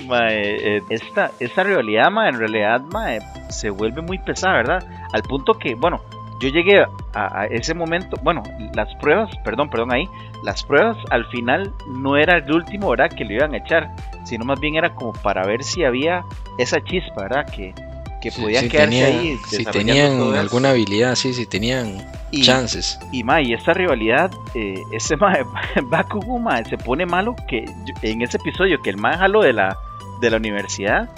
[0.06, 3.20] mae, eh, esta, esta rivalidad, mae, en realidad, mae,
[3.50, 4.84] se vuelve muy pesada, ¿verdad?
[5.12, 6.00] Al punto que, bueno,
[6.40, 6.82] yo llegué
[7.14, 8.42] a, a ese momento, bueno,
[8.74, 10.08] las pruebas, perdón, perdón ahí,
[10.42, 13.10] las pruebas al final no era el último, ¿verdad?
[13.10, 13.90] Que le iban a echar,
[14.24, 16.24] sino más bien era como para ver si había
[16.58, 17.46] esa chispa, ¿verdad?
[17.54, 17.74] Que,
[18.22, 19.38] que podían si quedarse ahí.
[19.48, 21.96] Si tenían alguna habilidad, sí, si tenían
[22.30, 22.98] Y- chances.
[23.12, 25.36] Y ma, y esta rivalidad, eh, ese ma,
[25.84, 27.64] Bakugo ma, se pone malo que
[28.02, 29.76] en ese episodio que el man jaló de la,
[30.20, 31.08] de la universidad,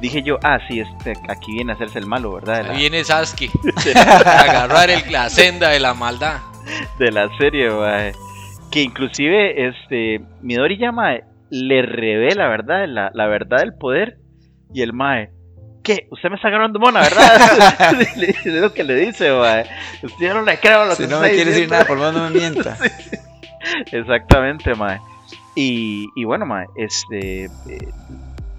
[0.00, 2.64] dije yo, ah, sí, este, aquí viene a hacerse el malo, ¿verdad?
[2.66, 3.50] La, Ahí viene Sasuke
[3.94, 6.38] a agarrar el- la senda de la maldad.
[6.98, 8.12] de la serie, ma.
[8.70, 11.14] Que inclusive este Midori Yama
[11.50, 12.84] le revela, ¿verdad?
[12.86, 14.18] La, la verdad del poder.
[14.74, 15.30] Y el mae,
[15.82, 16.06] ¿qué?
[16.10, 17.98] Usted me está agarrando mona, ¿verdad?
[18.00, 19.64] Es lo que le dice, mae.
[20.02, 21.74] Usted ya no le creo lo Si que no me quiere decir diciendo".
[21.76, 22.76] nada, por lo menos no me mienta.
[23.92, 24.98] Exactamente, mae.
[25.54, 27.44] Y, y bueno, mae, este.
[27.46, 27.48] eh,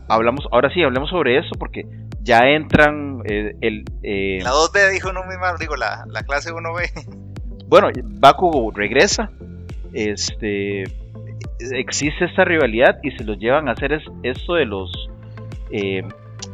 [0.10, 1.86] hablamos, ahora sí, hablemos sobre eso porque
[2.22, 3.86] ya entran eh, el.
[4.04, 7.66] eh, La 2B dijo uno muy mal, digo, la, la clase 1B.
[7.68, 9.32] bueno, Bakugo regresa.
[9.94, 10.84] Este.
[11.72, 14.92] Existe esta rivalidad y se los llevan a hacer es, esto de los.
[15.72, 16.04] eh,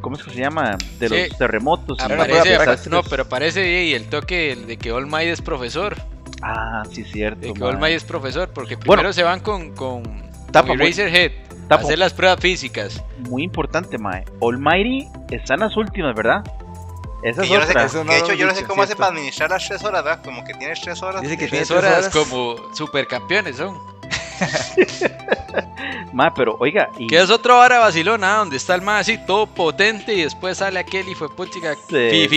[0.02, 0.78] ¿Cómo es que se llama?
[1.00, 1.16] De Sí.
[1.30, 2.00] los terremotos.
[2.00, 2.88] Aparece, desastres.
[2.90, 5.96] no, pero aparece y el toque de que All Might es profesor.
[6.42, 7.42] Ah, sí, cierto.
[7.48, 7.64] De que.
[7.64, 9.02] All Might es profesor, porque Bueno.
[9.02, 10.04] primero se van con, con,
[10.52, 10.74] Tapa,
[11.68, 11.84] Tapa.
[11.84, 13.02] hacer las pruebas físicas.
[13.30, 14.26] Muy importante, Mae.
[14.42, 16.44] Almighty está en las últimas, ¿verdad?
[17.24, 17.84] Esa es yo no sé, otra.
[17.88, 20.24] no que de hecho, yo no sé cómo hace para administrar las 3 horas, ¿verdad?
[20.24, 21.22] Como que tienes 3 horas.
[21.24, 22.14] Dice que Tres tiene tres horas, horas.
[22.14, 23.76] como supercampeones son.
[26.14, 29.48] Mae, pero oiga, y Que es otra vara vacilona, donde está el más así, todo
[29.48, 32.28] potente, y después sale aquel y fue puchica sí,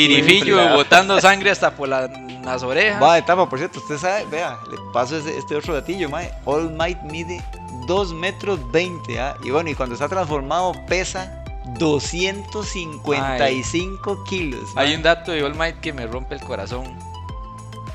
[0.75, 2.09] botando sangre hasta por la-
[2.45, 3.03] las orejas.
[3.03, 6.31] Va, etapa, por cierto, usted sabe, vea, le paso ese- este otro gatillo, mae.
[6.45, 7.43] All Might mide
[7.89, 9.37] 2 metros 20, ¿ah?
[9.43, 11.43] Y bueno, y cuando está transformado pesa
[11.79, 14.71] 255 kilos.
[14.77, 16.97] Hay un dato de All Might que me rompe el corazón.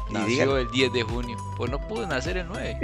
[0.10, 0.58] Nació dígalo.
[0.58, 1.38] el 10 de junio.
[1.58, 2.78] Pues no pudo nacer el 9.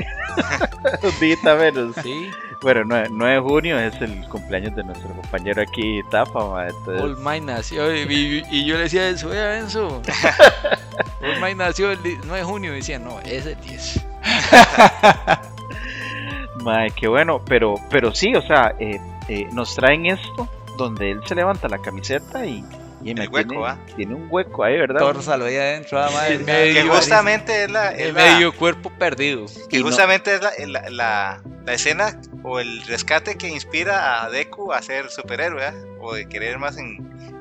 [1.03, 1.95] Un día menos.
[2.01, 2.31] Sí.
[2.61, 7.01] Bueno, 9, 9 de junio es el cumpleaños de nuestro compañero aquí, Tafa, ma, entonces-
[7.03, 7.95] All Might nació.
[7.95, 10.01] Y, y- y yo le decía a Enzo, vea Enzo.
[11.21, 12.71] All Might nació el 9 de junio.
[12.73, 13.99] Y decía, no, es el 10.
[16.63, 20.47] Mae, qué bueno, pero, pero sí, o sea, eh, eh, nos traen esto
[20.77, 22.63] donde él se levanta la camiseta y,
[23.03, 23.77] y me hueco, tiene, ¿va?
[23.95, 24.99] tiene un hueco ahí, ¿verdad?
[24.99, 26.09] Tórzalo ahí adentro, ah.
[26.27, 29.45] Sí, medio- Que justamente es la, es El la- medio cuerpo perdido.
[29.69, 34.23] que Y no- justamente es la, la, la- la escena o el rescate que inspira
[34.23, 35.73] a Deku a ser superhéroe, ¿ah?
[36.01, 36.97] o de querer más en...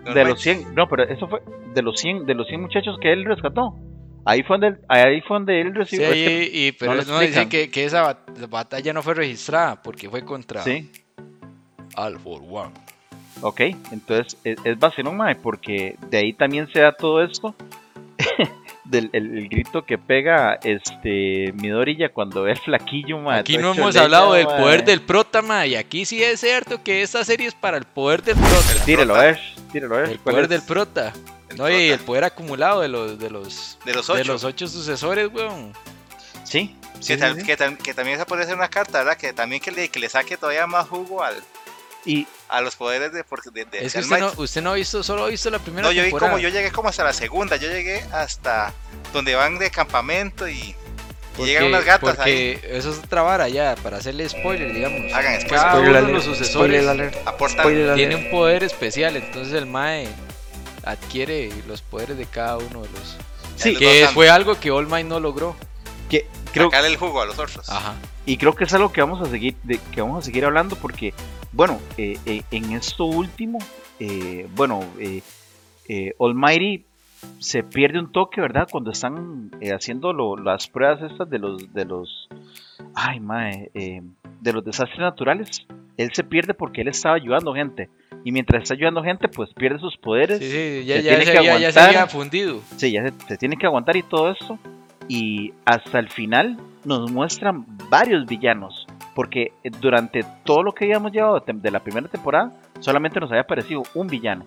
[0.07, 0.59] en de los Might.
[0.65, 1.41] 100, no, pero eso fue
[1.75, 3.75] de los 100, de los 100 muchachos que él rescató.
[4.29, 6.07] Ahí fue donde, ahí fue donde él Sí, recibió.
[6.09, 9.83] es que- y, pero no no, dice que, que esa bat- batalla no fue registrada
[9.83, 10.91] porque fue contra sí,
[11.97, 12.73] All for One.
[13.41, 13.61] ok,
[13.91, 17.55] entonces es, es vacilón, mae, porque de ahí también se da todo esto.
[18.85, 23.73] del el, el grito que pega este Midorilla cuando ve el flaquillo, mae, Aquí no
[23.73, 24.61] hemos hablado del mae.
[24.61, 28.23] poder del prota, y aquí sí es cierto que esta serie es para el poder
[28.23, 28.85] del prota.
[28.85, 29.41] Tírelo, a ver,
[29.73, 30.11] tírelo, a ver.
[30.11, 30.51] El ¿cuál poder es?
[30.51, 31.13] del prota.
[31.67, 34.25] El No, y el poder acumulado de los de los De los de ocho.
[34.33, 35.73] los ocho sucesores, weón.
[36.45, 37.43] Sí, sí, que, sí, tal- sí.
[37.83, 39.17] que también se puede hacer una carta, ¿verdad?
[39.17, 41.37] Que también que le, que le saque todavía más jugo al,
[42.07, 44.75] Y a los poderes de, porque de, de- Es que usted no, usted no ha
[44.75, 47.13] visto, solo ha visto la primera No, yo vi como yo llegué como hasta la
[47.13, 48.73] segunda, yo llegué hasta
[49.13, 50.75] donde van de campamento y,
[51.39, 52.59] y llegan unas gatas ahí.
[52.65, 55.13] eso es otra vara ya, para hacerle spoiler, digamos.
[55.13, 55.49] Hagan spoiler.
[55.51, 57.15] Cada Spoiler uno de alert, los spoiler sucesores alert,
[57.51, 58.25] spoiler tiene alert.
[58.27, 60.09] un poder especial, entonces el Mae
[60.85, 63.17] adquiere los poderes de cada uno de los...
[63.57, 65.57] sí, Que fue algo que All Might no logró.
[66.09, 67.69] que creo, sacarle el jugo a los otros.
[67.69, 67.95] Ajá.
[68.27, 70.77] y creo que es algo que vamos a seguir, de, que vamos a seguir hablando
[70.77, 71.13] porque,
[71.53, 73.59] bueno, eh, eh, en esto último,
[74.01, 75.23] eh, bueno, eh,
[75.89, 76.85] eh, Almighty
[77.41, 78.69] se pierde un toque, ¿verdad?
[78.71, 82.29] Cuando están eh, haciendo lo- las pruebas estas de los, de los,
[82.95, 84.03] ay, mae, eh,
[84.41, 85.67] de los desastres naturales.
[85.97, 87.89] Él se pierde porque él estaba ayudando gente.
[88.25, 90.39] Y mientras está ayudando gente, pues pierde sus poderes.
[90.39, 92.03] Sí, sí, ya, se ya, tiene se que había, ya se aguantar.
[92.03, 92.61] había fundido.
[92.77, 94.59] Sí, ya se, se tiene que aguantar y todo eso.
[95.09, 98.87] Y hasta el final nos muestran varios villanos.
[99.15, 103.83] Porque durante todo lo que habíamos llevado de, la primera temporada, solamente nos había aparecido
[103.95, 104.45] un villano.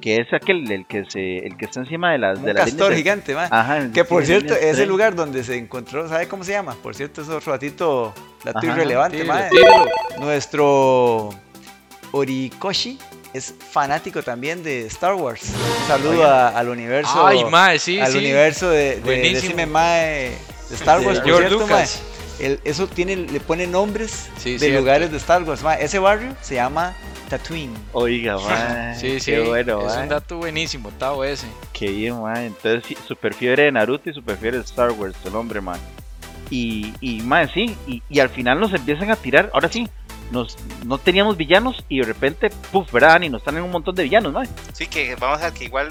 [0.00, 2.64] Que es aquel el que se, el que está encima de las Un de las
[2.66, 3.48] castor líneas gigante, mae.
[3.50, 6.76] Ajá, Que por sí, cierto, es el lugar donde se encontró, ¿sabe cómo se llama?
[6.82, 9.86] Por cierto, es otro ratito, dato irrelevante, tíralo.
[10.20, 11.30] Nuestro
[12.16, 12.98] Orikoshi
[13.34, 15.42] es fanático también de Star Wars.
[15.44, 18.18] Un saludo a- al universo, Ay, Mae, sí, al sí.
[18.18, 20.30] universo de, de, decime, mae,
[20.70, 21.18] de Star De Wars.
[21.20, 22.02] por George cierto, Lucas.
[22.38, 24.78] mae, el- eso tiene, le pone nombres Sí, de cierto.
[24.80, 25.62] lugares de Star Wars.
[25.62, 25.84] mae.
[25.84, 26.94] Ese barrio se llama
[27.28, 27.74] Tatooine.
[27.92, 30.02] Oiga, mae, Sí, sí, qué bueno, es mae.
[30.04, 31.46] un dato buenísimo, Tao ese.
[31.74, 32.46] Qué bien, mae.
[32.46, 35.78] Entonces, super fiebre de Naruto y super fiebre de Star Wars, el hombre, mae.
[36.48, 39.88] Y, y mae, sí, y, y al final nos empiezan a tirar, ahora sí,
[40.30, 43.20] nos, no teníamos villanos y de repente, puff, ¿verdad?
[43.22, 44.48] Y nos salen un montón de villanos, mae.
[44.72, 45.88] Sí, que vamos a ver que igual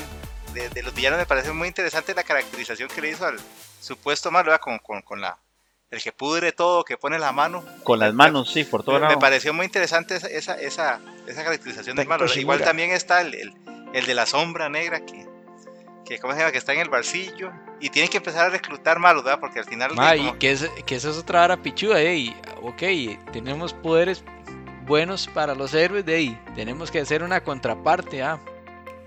[0.54, 3.38] de, de los villanos me parece muy interesante la caracterización que le hizo al
[3.80, 4.62] supuesto malo, ¿verdad?
[4.62, 5.38] Con, con, con la
[5.92, 7.64] el que pudre todo, que pone la mano.
[7.84, 9.20] Con las manos, sí, por todo Me, me lado.
[9.20, 12.26] pareció muy interesante esa, esa, esa, esa caracterización del malo.
[12.36, 13.54] Igual también está el, el,
[13.94, 15.26] el de la sombra negra que,
[16.06, 16.52] que, ¿cómo se llama?
[16.52, 17.52] que está en el barcillo.
[17.82, 19.40] Y tienen que empezar a reclutar malos, ¿verdad?
[19.40, 19.94] Porque al final...
[19.96, 22.16] Ma, como- y que, es, que esa es otra vara pichuda, eh.
[22.16, 24.24] y, ok, tenemos poderes
[24.86, 26.42] buenos para los héroes, de ahí.
[26.56, 28.40] Tenemos que hacer una contraparte, ah.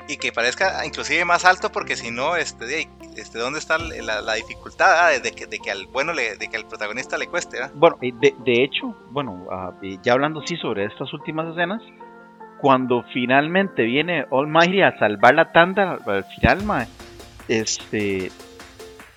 [0.08, 4.20] y que parezca inclusive más alto porque si no este de este dónde está la,
[4.22, 5.18] la dificultad ah?
[5.18, 7.70] de, que, de que al bueno le, de que al protagonista le cueste ¿ah?
[7.74, 9.46] Bueno, de, de hecho, bueno,
[9.82, 11.82] y ya hablando sí sobre estas últimas escenas,
[12.60, 16.86] cuando finalmente viene Almighty a salvar la tanda al, al final, mae,
[17.48, 18.30] este,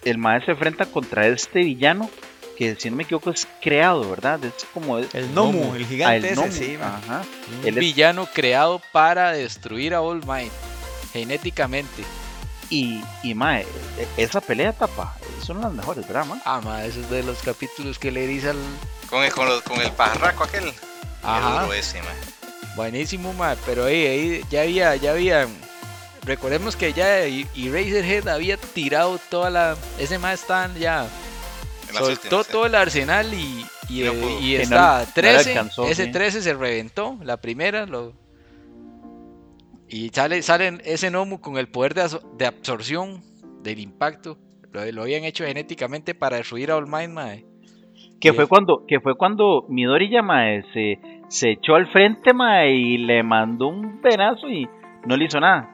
[0.06, 2.10] el mae se enfrenta contra este villano
[2.58, 4.44] que si no me equivoco es creado, ¿verdad?
[4.46, 5.76] Es como es- El Nomu, Nomu.
[5.76, 6.88] el Ah, gigante el ese, Nomu, sí, mae.
[6.88, 7.22] ajá.
[7.62, 10.52] Un Él es- villano creado para destruir a All Might,
[11.14, 12.04] genéticamente.
[12.70, 13.64] Y, y mae,
[13.98, 16.40] e- esa pelea tapa, son las mejores, ¿verdad, mae?
[16.46, 18.58] Ah, ma, eso es de los capítulos que le dice al.
[19.10, 20.72] con el, con, los- con el pajarraco aquel
[21.24, 21.56] Ajá.
[21.58, 22.16] el duro ese man.
[22.76, 25.48] Buenísimo, ma, pero ahí, ahí ya había, ya había.
[26.24, 29.78] Recordemos que ya y, y Razorhead había tirado toda la.
[30.00, 31.08] Ese ma está ya.
[31.92, 32.46] Soltó ¿eh?
[32.50, 34.40] todo el arsenal y, y, no eh, pudo.
[34.40, 35.50] y Que está no- no le 13.
[35.50, 36.12] alcanzó, ese sí.
[36.12, 37.86] 13 se reventó, la primera.
[37.86, 38.14] Lo,
[39.90, 42.08] y sale, salen ese Nomu con el poder de,
[42.38, 43.22] de absorción
[43.62, 44.38] del impacto.
[44.72, 47.46] Lo, lo habían hecho genéticamente para destruir a All Might, mae.
[48.22, 51.00] Que fue cuando, que fue cuando Midori ya, mae, se,
[51.32, 54.68] se echó al frente, mae, y le mandó un pedazo y
[55.06, 55.70] no le hizo nada.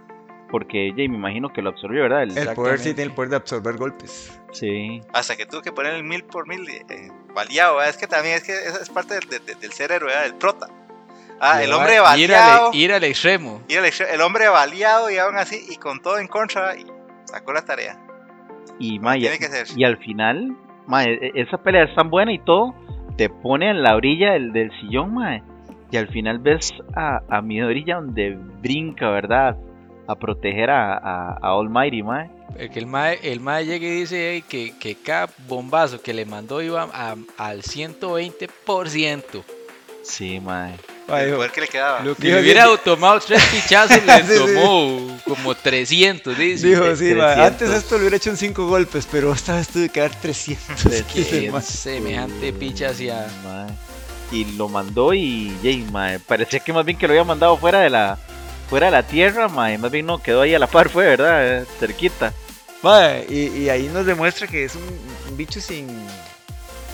[0.49, 2.23] Porque, ya, me imagino que lo absorbió, ¿verdad?
[2.23, 4.39] El- El poder sí tiene el poder de absorber golpes.
[4.51, 5.01] sí.
[5.13, 7.89] Hasta que tuvo que poner el mil por mil eh, baleado, ¿verdad?
[7.89, 10.23] Es que también es que esa es parte del, del- del ser héroe, ¿verdad?
[10.23, 10.67] Del prota.
[11.39, 12.69] Ah, el hombre Ir baleado.
[12.69, 13.61] al, ir al extremo.
[13.67, 16.85] y el, el hombre baleado y aún así, y con todo en contra, y
[17.25, 17.99] sacó la tarea.
[18.79, 19.67] Y, que ser.
[19.75, 20.55] y al final,
[20.87, 22.73] mae, e- esa pelea es tan buena y todo,
[23.17, 25.43] te pone en la orilla del, del sillón, mae.
[25.91, 29.57] Y al final ves a, a Midori ya donde brinca, ¿verdad?
[30.07, 32.29] A proteger a, a, a Almighty, mae.
[32.57, 36.25] Eh, Que el mae, el mae llega y dice que, que cada bombazo que le
[36.25, 39.43] mandó iba a- al 120%.
[40.03, 40.73] Sí, mae.
[41.07, 42.01] El poder que le quedaba.
[42.01, 44.37] Lo que Dijo, hubiera dijo- tomado tres pichazos le Sí, sí.
[44.55, 46.67] tomó como 300, dice.
[46.67, 47.37] dijo, sí, mae, 300.
[47.39, 50.83] antes esto lo hubiera hecho en 5 golpes, pero esta vez tuve que dar 300.
[51.13, 51.61] Dice el mae.
[51.61, 53.25] Semejante picha hacia...
[54.31, 55.55] Y lo mandó y,
[55.91, 58.17] mae, parecía que más bien que lo había mandado fuera de la
[58.69, 59.47] fuera de la tierra.
[59.47, 61.61] Más bien no quedó ahí a la par, fue, ¿verdad?
[61.61, 62.33] Eh, Cerquita.
[63.29, 64.83] Y, y ahí nos demuestra que es un,
[65.29, 65.87] un bicho sin.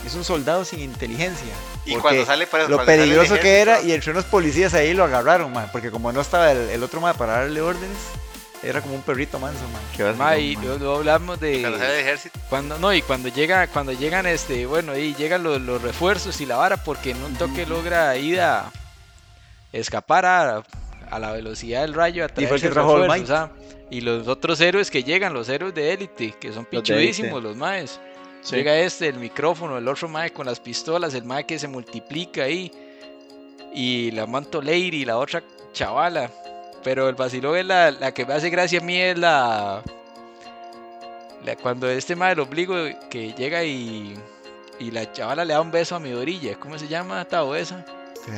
[0.06, 1.54] Es un soldado sin inteligencia.
[1.86, 5.52] Y cuando sale, eso, Lo peligroso que era, y entre unos policías ahí lo agarraron,
[5.52, 7.98] mae, porque como no estaba el, el otro mae para darle órdenes,
[8.64, 9.82] era como un perrito manso, mae.
[9.96, 11.60] Qué básico, y hablamos de...
[11.62, 12.40] Cuando sale el ejército.
[12.50, 16.46] Cuando no, y cuando llega, cuando llegan este, bueno, y llegan los, los refuerzos y
[16.46, 18.72] la vara porque en un toque logra ir a
[19.74, 20.64] escapar a,
[21.12, 23.52] a la velocidad del rayo a Y fue el que traerse trajo All refuerzos, ah.
[23.90, 27.48] Y los otros héroes que llegan, los héroes de élite, que son pichudísimos élite.
[27.48, 28.00] los maes.
[28.44, 28.58] Sí.
[28.58, 32.44] Llega este, el micrófono, el otro mae con las pistolas, el mae que se multiplica
[32.44, 32.72] ahí.
[33.74, 35.42] Y la Manto Lady, la otra
[35.72, 36.30] chavala.
[36.84, 39.82] Pero el vacilón es la, la que me hace gracia a mí es la,
[41.46, 42.76] la- cuando este mae el obligo
[43.10, 44.18] que llega y,
[44.80, 46.56] y la chavala le da un beso a mi orilla.
[46.60, 47.86] ¿Cómo se llama Tao esa?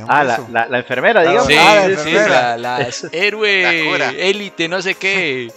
[0.07, 1.47] Ah, la, la, la enfermera, digamos.
[1.47, 2.57] Sí, Ah, la sí, enfermera.
[2.57, 4.09] la, la héroe cura.
[4.11, 5.51] élite, no sé qué.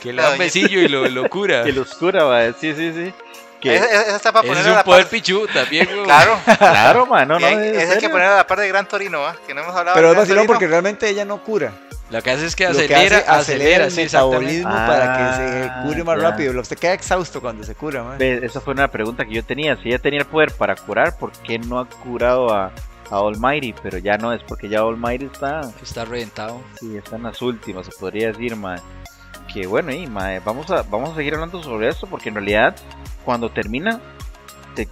[0.00, 1.62] Que le da un besillo y lo, lo cura.
[1.64, 2.52] Que lo oscura, mae.
[2.60, 3.12] Sí, sí, sí.
[3.60, 5.10] Que, Esa, esa está para poner es a la un poder par.
[5.10, 6.04] pichu también, güey.
[6.04, 6.38] Claro.
[6.58, 7.26] claro, mae.
[7.26, 7.46] No, y no.
[7.46, 9.36] hay- ¿en esa hay que poner a la par de Gran Torino, ¿va?
[9.46, 11.72] Que no hemos hablado Pero de es vacilón porque realmente ella no cura.
[12.10, 15.36] Lo que hace es que Lo que acelera, hace, acelera, el sí, metabolismo para que
[15.36, 16.30] se Ah, cure más ya.
[16.30, 16.60] rápido.
[16.60, 18.02] Usted queda exhausto cuando se cura.
[18.18, 19.76] Ve, Esa fue una pregunta que yo tenía.
[19.76, 22.72] Si ella tenía el poder para curar, ¿por qué no ha curado a,
[23.10, 23.74] a Almighty?
[23.80, 26.60] Pero ya no, es porque ya Almighty está, Está reventado.
[26.80, 28.80] sí, está en las últimas, se podría decir, mae.
[29.54, 32.74] Que bueno, y mae, vamos a, vamos a seguir hablando sobre esto porque en realidad
[33.24, 34.00] cuando termina
[34.74, 34.88] te,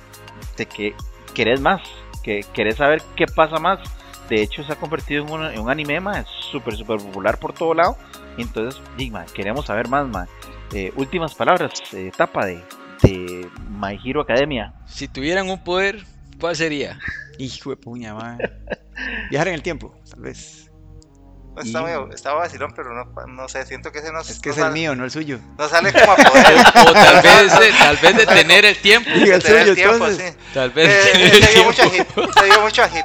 [0.56, 0.94] te que,
[1.34, 1.80] querés más,
[2.22, 3.80] que querés saber qué pasa más.
[4.28, 7.52] De hecho, se ha convertido en un, en un anime más súper, súper popular por
[7.52, 7.96] todo lado.
[8.36, 10.26] Entonces, mae, queremos saber más, mae.
[10.72, 12.62] Eh, últimas palabras, eh, etapa de,
[13.02, 14.74] de My Hero Academia.
[14.86, 16.04] Si tuvieran un poder,
[16.38, 16.98] ¿cuál sería?
[17.38, 18.38] Hijo de puña, mae.
[19.30, 20.67] Viajar en el tiempo, tal vez.
[21.60, 24.48] Está, Y- medio- está vacilón, pero no, no sé, siento que ese no, Es que
[24.48, 25.38] no es el sale, mío, no el suyo.
[25.58, 26.56] no sale como a poder.
[26.88, 29.10] O tal vez, de- tal vez detener el tiempo.
[29.14, 30.32] Y el tener suyo, tiempo, entonces.
[30.32, 30.38] sí.
[30.54, 32.22] Tal vez Eh, detener se el dio mucho tiempo.
[32.22, 33.04] hit, se dio mucho hit.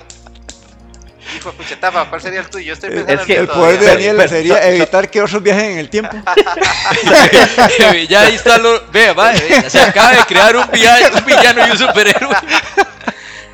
[1.38, 2.66] Hijo de pucha, Tapa, ¿cuál sería el tuyo?
[2.66, 3.86] Yo estoy Es pensando que en El mío poder de.
[3.88, 6.16] Daniel sería evitar que otros viajen en el tiempo.
[8.10, 8.86] ya ahí está lo.
[8.92, 12.36] Vea, va, eh, se acaba de crear un villano, un villano y un superhéroe.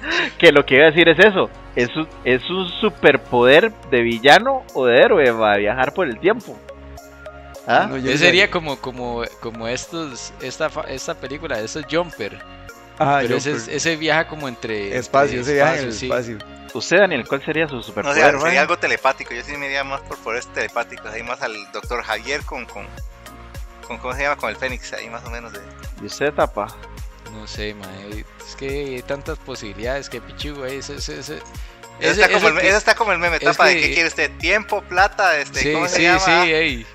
[0.38, 1.50] Que lo que iba a decir es eso.
[1.76, 6.20] Es un, es un superpoder de villano o de héroe, va a viajar por el
[6.20, 6.58] tiempo.
[7.68, 7.88] ¿Ah?
[7.90, 12.40] No, yo sería como, como, como estos, esta, fa- esta película, estos Jumper.
[12.98, 14.98] Ah, pero ese, ese viaja como entre.
[14.98, 16.06] espacio, entre ese viaje en el sí.
[16.08, 16.38] espacio.
[16.74, 18.40] Usted, Daniel, ¿cuál sería su No superpoder?
[18.42, 19.34] sería algo telepático.
[19.34, 21.12] Yo sí me iría más por poderes telepáticos.
[21.12, 22.86] Ahí más al doctor Javier con, con,
[23.88, 23.98] con.
[24.00, 24.36] ¿Cómo se llama?
[24.36, 24.92] Con el Fénix.
[24.94, 25.54] Ahí más o menos.
[25.54, 25.60] De...
[26.02, 26.68] ¿Y usted, tapa?
[27.34, 28.26] No sé, mae.
[28.48, 30.78] Es que hay tantas posibilidades que pichu, güey.
[30.78, 31.42] Ese, ese, ese, Eso,
[32.00, 33.38] ese- está como el, que- eso está como el meme.
[33.38, 34.32] es Tapa de que- qué quiere usted.
[34.38, 35.60] Tiempo, plata, este.
[35.62, 36.20] Sí, ¿Cómo se sí, llama?
[36.20, 36.86] sí, ey.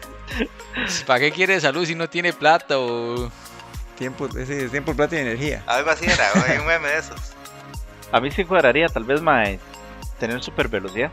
[1.07, 3.30] ¿Para qué quiere salud si no tiene plata o.?
[3.97, 5.62] Tiempo, ese tiempo, plata y energía.
[5.66, 6.30] Algo así era.
[6.35, 7.20] güey, un meme de esos.
[8.11, 9.61] A mí sí cuadraría, tal vez, mae,
[10.18, 11.12] tener super velocidad.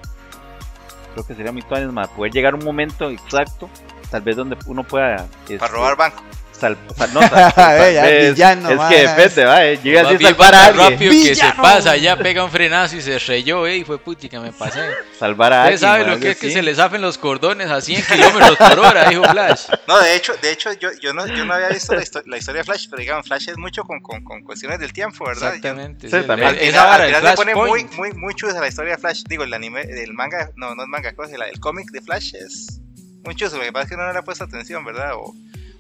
[1.14, 3.70] Creo que sería muy tuanes, mae, poder llegar a un momento exacto,
[4.10, 5.28] tal vez donde uno pueda...
[5.44, 6.24] este, Para robar banco.
[6.62, 10.02] Sal- sal- no, sal- sal- Ve, ya, es, villano, es que depende, va, eh, llega
[10.02, 10.92] así a salvar va a alguien.
[10.92, 14.54] rápido que se pasa, ya pega un frenazo y se reyó, ey, fue putica, me
[14.54, 14.80] pasé.
[15.20, 15.80] Salvar a Usted alguien.
[15.80, 18.80] sabe mae, lo que es que se le zafen los cordones a 100 kilómetros por
[18.80, 19.64] hora, dijo Flash.
[19.88, 22.38] No, de hecho, de hecho yo, yo, no, yo no había visto la, histo- la
[22.38, 25.50] historia de Flash, pero digamos, Flash es mucho con, con, con cuestiones del tiempo, ¿verdad?
[25.50, 26.10] Yo- Exactamente.
[26.10, 26.50] Sí, sí, también.
[26.50, 28.98] Al esa final, vara al final le pone muy, muy, muy chusa la historia de
[29.02, 29.24] Flash.
[29.28, 31.46] Digo, el anime, el manga, no, no es manga, ¿cómo se llama?
[31.46, 32.80] El cómic de Flash es
[33.26, 33.58] muy chuso.
[33.58, 35.12] Lo que pasa es que no le ha puesto atención, ¿verdad?
[35.16, 35.34] O,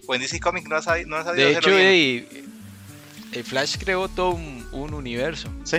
[0.07, 1.89] o en DC Comic no ha sabido, no ha sabido De hacerlo hecho, bien.
[1.89, 2.45] ey,
[3.33, 5.49] el Flash creó todo un, un universo.
[5.63, 5.77] Sí.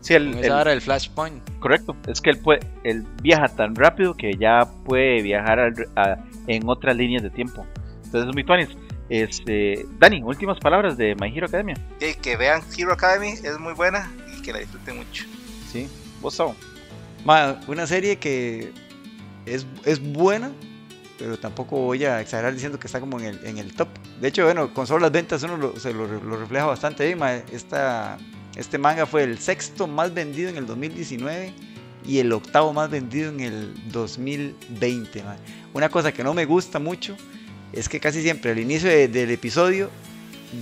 [0.00, 1.42] Sí, el, el- del Flashpoint.
[1.60, 1.96] correcto.
[2.06, 6.68] Es que él, puede, él viaja tan rápido que ya puede viajar al- a- en
[6.68, 7.66] otras líneas de tiempo.
[8.04, 8.68] Entonces es muy tuanis.
[9.08, 11.76] Este, Dani, últimas palabras de My Hero Academia.
[12.22, 15.24] Que vean Hero Academy, es muy buena y que la disfruten mucho.
[15.70, 15.88] Sí.
[16.20, 16.42] Vos?
[17.24, 18.72] Ma, una serie que
[19.46, 20.52] es, es buena,
[21.18, 23.88] pero tampoco voy a exagerar diciendo que está como en el, en el top.
[24.20, 27.20] De hecho, bueno, con solo las ventas uno lo, se lo, lo refleja bastante bien.
[27.52, 28.18] Esta,
[28.56, 31.52] este manga fue el sexto más vendido en el 2019
[32.06, 35.22] y el octavo más vendido en el 2020.
[35.22, 35.36] ma.
[35.72, 37.16] Una cosa que no me gusta mucho
[37.72, 39.90] es que casi siempre al inicio de- del episodio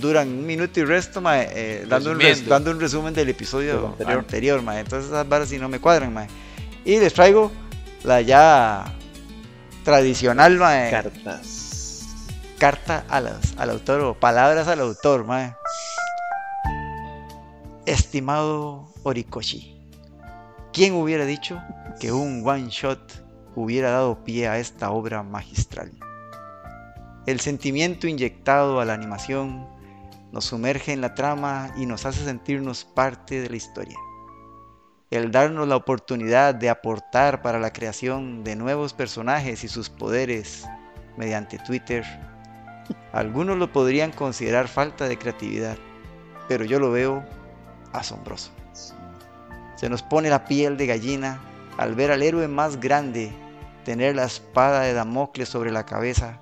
[0.01, 3.87] duran un minuto y resto ma, eh, dando, un res- dando un resumen del episodio
[3.89, 4.61] anterior, anterior.
[4.63, 4.79] ma.
[4.79, 6.13] entonces esas varas sí no me cuadran.
[6.13, 6.25] ma.
[6.85, 7.51] Y les traigo
[8.03, 8.91] la ya
[9.83, 12.05] tradicional ma, eh, Cartas.
[12.57, 15.25] carta a las- al autor o palabras al autor.
[15.25, 15.57] ma.
[17.85, 19.77] Estimado Orikoshi,
[20.71, 21.61] ¿quién hubiera dicho
[21.99, 22.99] que un one shot
[23.55, 25.91] hubiera dado pie a esta obra magistral?
[27.25, 29.67] El sentimiento inyectado a la animación
[30.31, 33.97] nos sumerge en la trama y nos hace sentirnos parte de la historia.
[35.13, 40.65] El darnos la oportunidad de aportar para la creación de nuevos personajes y sus poderes
[41.17, 42.03] mediante Twitter,
[43.11, 45.77] algunos lo podrían considerar falta de creatividad,
[46.47, 47.23] pero yo lo veo
[47.91, 48.49] asombroso.
[49.75, 51.39] Se nos pone la piel de gallina
[51.77, 53.31] al ver al héroe más grande
[53.85, 56.41] tener la espada de Damocles sobre la cabeza,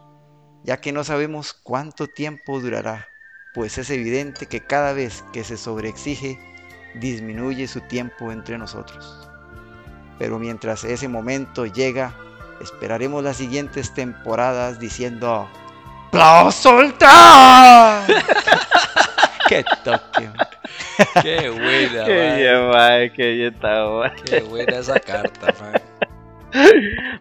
[0.63, 3.05] ya que no sabemos cuánto tiempo durará,
[3.53, 6.39] pues es evidente que cada vez que se sobreexige,
[6.95, 9.27] disminuye su tiempo entre nosotros.
[10.19, 12.13] Pero mientras ese momento llega,
[12.61, 15.47] esperaremos las siguientes temporadas diciendo
[16.07, 18.03] ¡Aplauso ultra!
[19.47, 20.27] ¡Qué toque!
[20.27, 20.47] man.
[21.23, 24.11] Qué buena, Qué bien, mae, qué bien está, mae.
[24.23, 25.81] Qué buena esa carta, mae.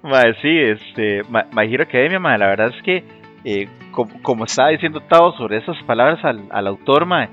[0.02, 3.04] Mae, sí, este, Ma- My Hero Academia, mae, la verdad es que,
[3.44, 7.28] eh, como, como estaba diciendo Tao sobre esas palabras al, al autor, mae,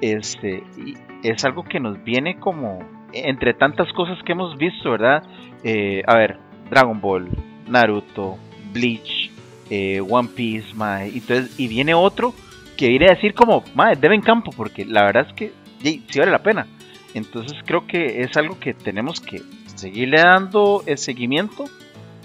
[0.00, 2.78] este, y es algo que nos viene como,
[3.12, 5.22] entre tantas cosas que hemos visto, ¿verdad?
[5.64, 6.38] Eh, a ver,
[6.70, 7.30] Dragon Ball,
[7.66, 8.36] Naruto,
[8.72, 9.30] Bleach,
[9.70, 12.34] eh, One Piece, mae, entonces, y viene otro
[12.76, 15.52] que viene a decir como, mae, deben campo, porque la verdad es que
[15.82, 16.66] sí, vale la pena.
[17.14, 19.40] Entonces creo que es algo que tenemos que
[19.76, 21.64] seguirle dando el seguimiento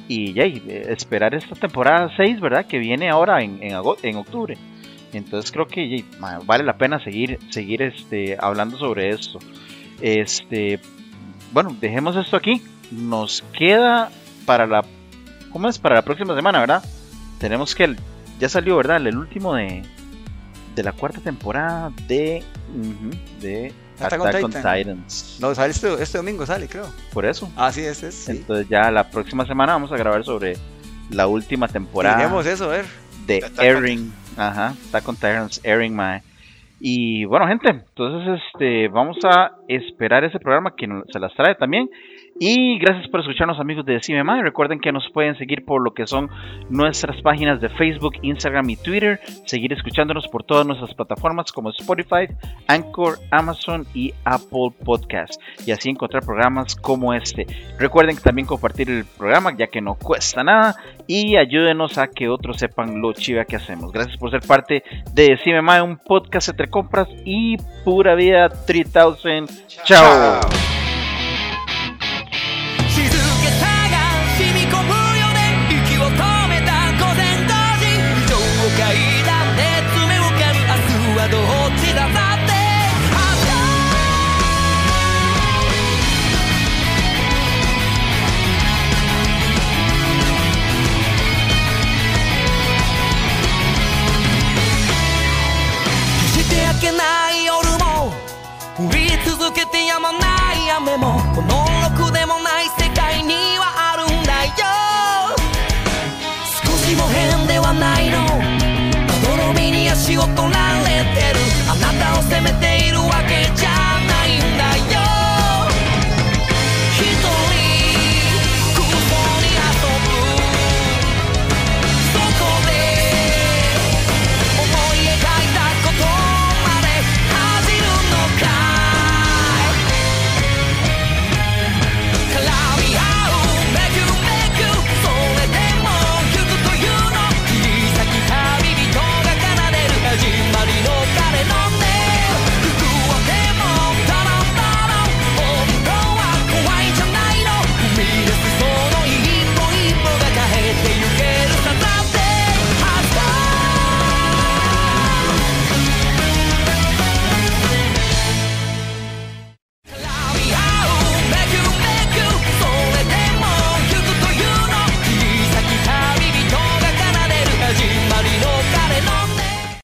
[0.07, 2.65] y ya, esperar esta temporada 6, ¿verdad?
[2.65, 4.57] Que viene ahora en, en octubre.
[5.13, 6.05] Entonces creo que
[6.45, 9.39] vale la pena seguir, seguir este, hablando sobre esto.
[10.01, 10.79] Este,
[11.51, 12.61] bueno, dejemos esto aquí.
[12.91, 14.09] Nos queda
[14.45, 14.83] para la,
[15.51, 15.77] ¿cómo es?
[15.77, 16.83] Para la próxima semana, ¿verdad?
[17.39, 17.97] Tenemos que, el-
[18.39, 18.97] ya salió, ¿verdad?
[19.05, 19.83] El último de,
[20.75, 22.43] de la cuarta temporada de,
[22.75, 24.77] ujú, de Attack on Attack on Titan.
[24.77, 25.37] Titans.
[25.41, 26.87] No, sale este, este domingo, sale, creo.
[27.13, 27.51] Por eso.
[27.55, 28.15] Ah, sí, este es.
[28.15, 28.31] Sí.
[28.31, 30.55] Entonces ya la próxima semana vamos a grabar sobre
[31.11, 32.85] la última temporada Miremos eso, a ver.
[33.27, 34.13] de Attack Airing.
[34.39, 36.21] Ajá, Attack on Titans, Airing, mae.
[36.79, 41.89] Y bueno, gente, entonces este vamos a esperar ese programa que se las trae también.
[42.41, 44.41] Y gracias por escucharnos amigos de Decime Mae.
[44.41, 46.29] Recuerden que nos pueden seguir por lo que son
[46.69, 49.19] nuestras páginas de Facebook, Instagram y Twitter.
[49.45, 52.33] Seguir escuchándonos por todas nuestras plataformas como Spotify,
[52.67, 55.41] Anchor, Amazon y Apple Podcast.
[55.65, 57.45] Y así encontrar programas como este.
[57.77, 60.77] Recuerden también compartir el programa ya que no cuesta nada.
[61.07, 63.91] Y ayúdenos a que otros sepan lo chiva que hacemos.
[63.91, 64.83] Gracias por ser parte
[65.13, 69.45] de Decime Mae, un podcast entre compras y pura vida 3000.
[69.83, 70.39] Chao.
[70.39, 70.78] Chao.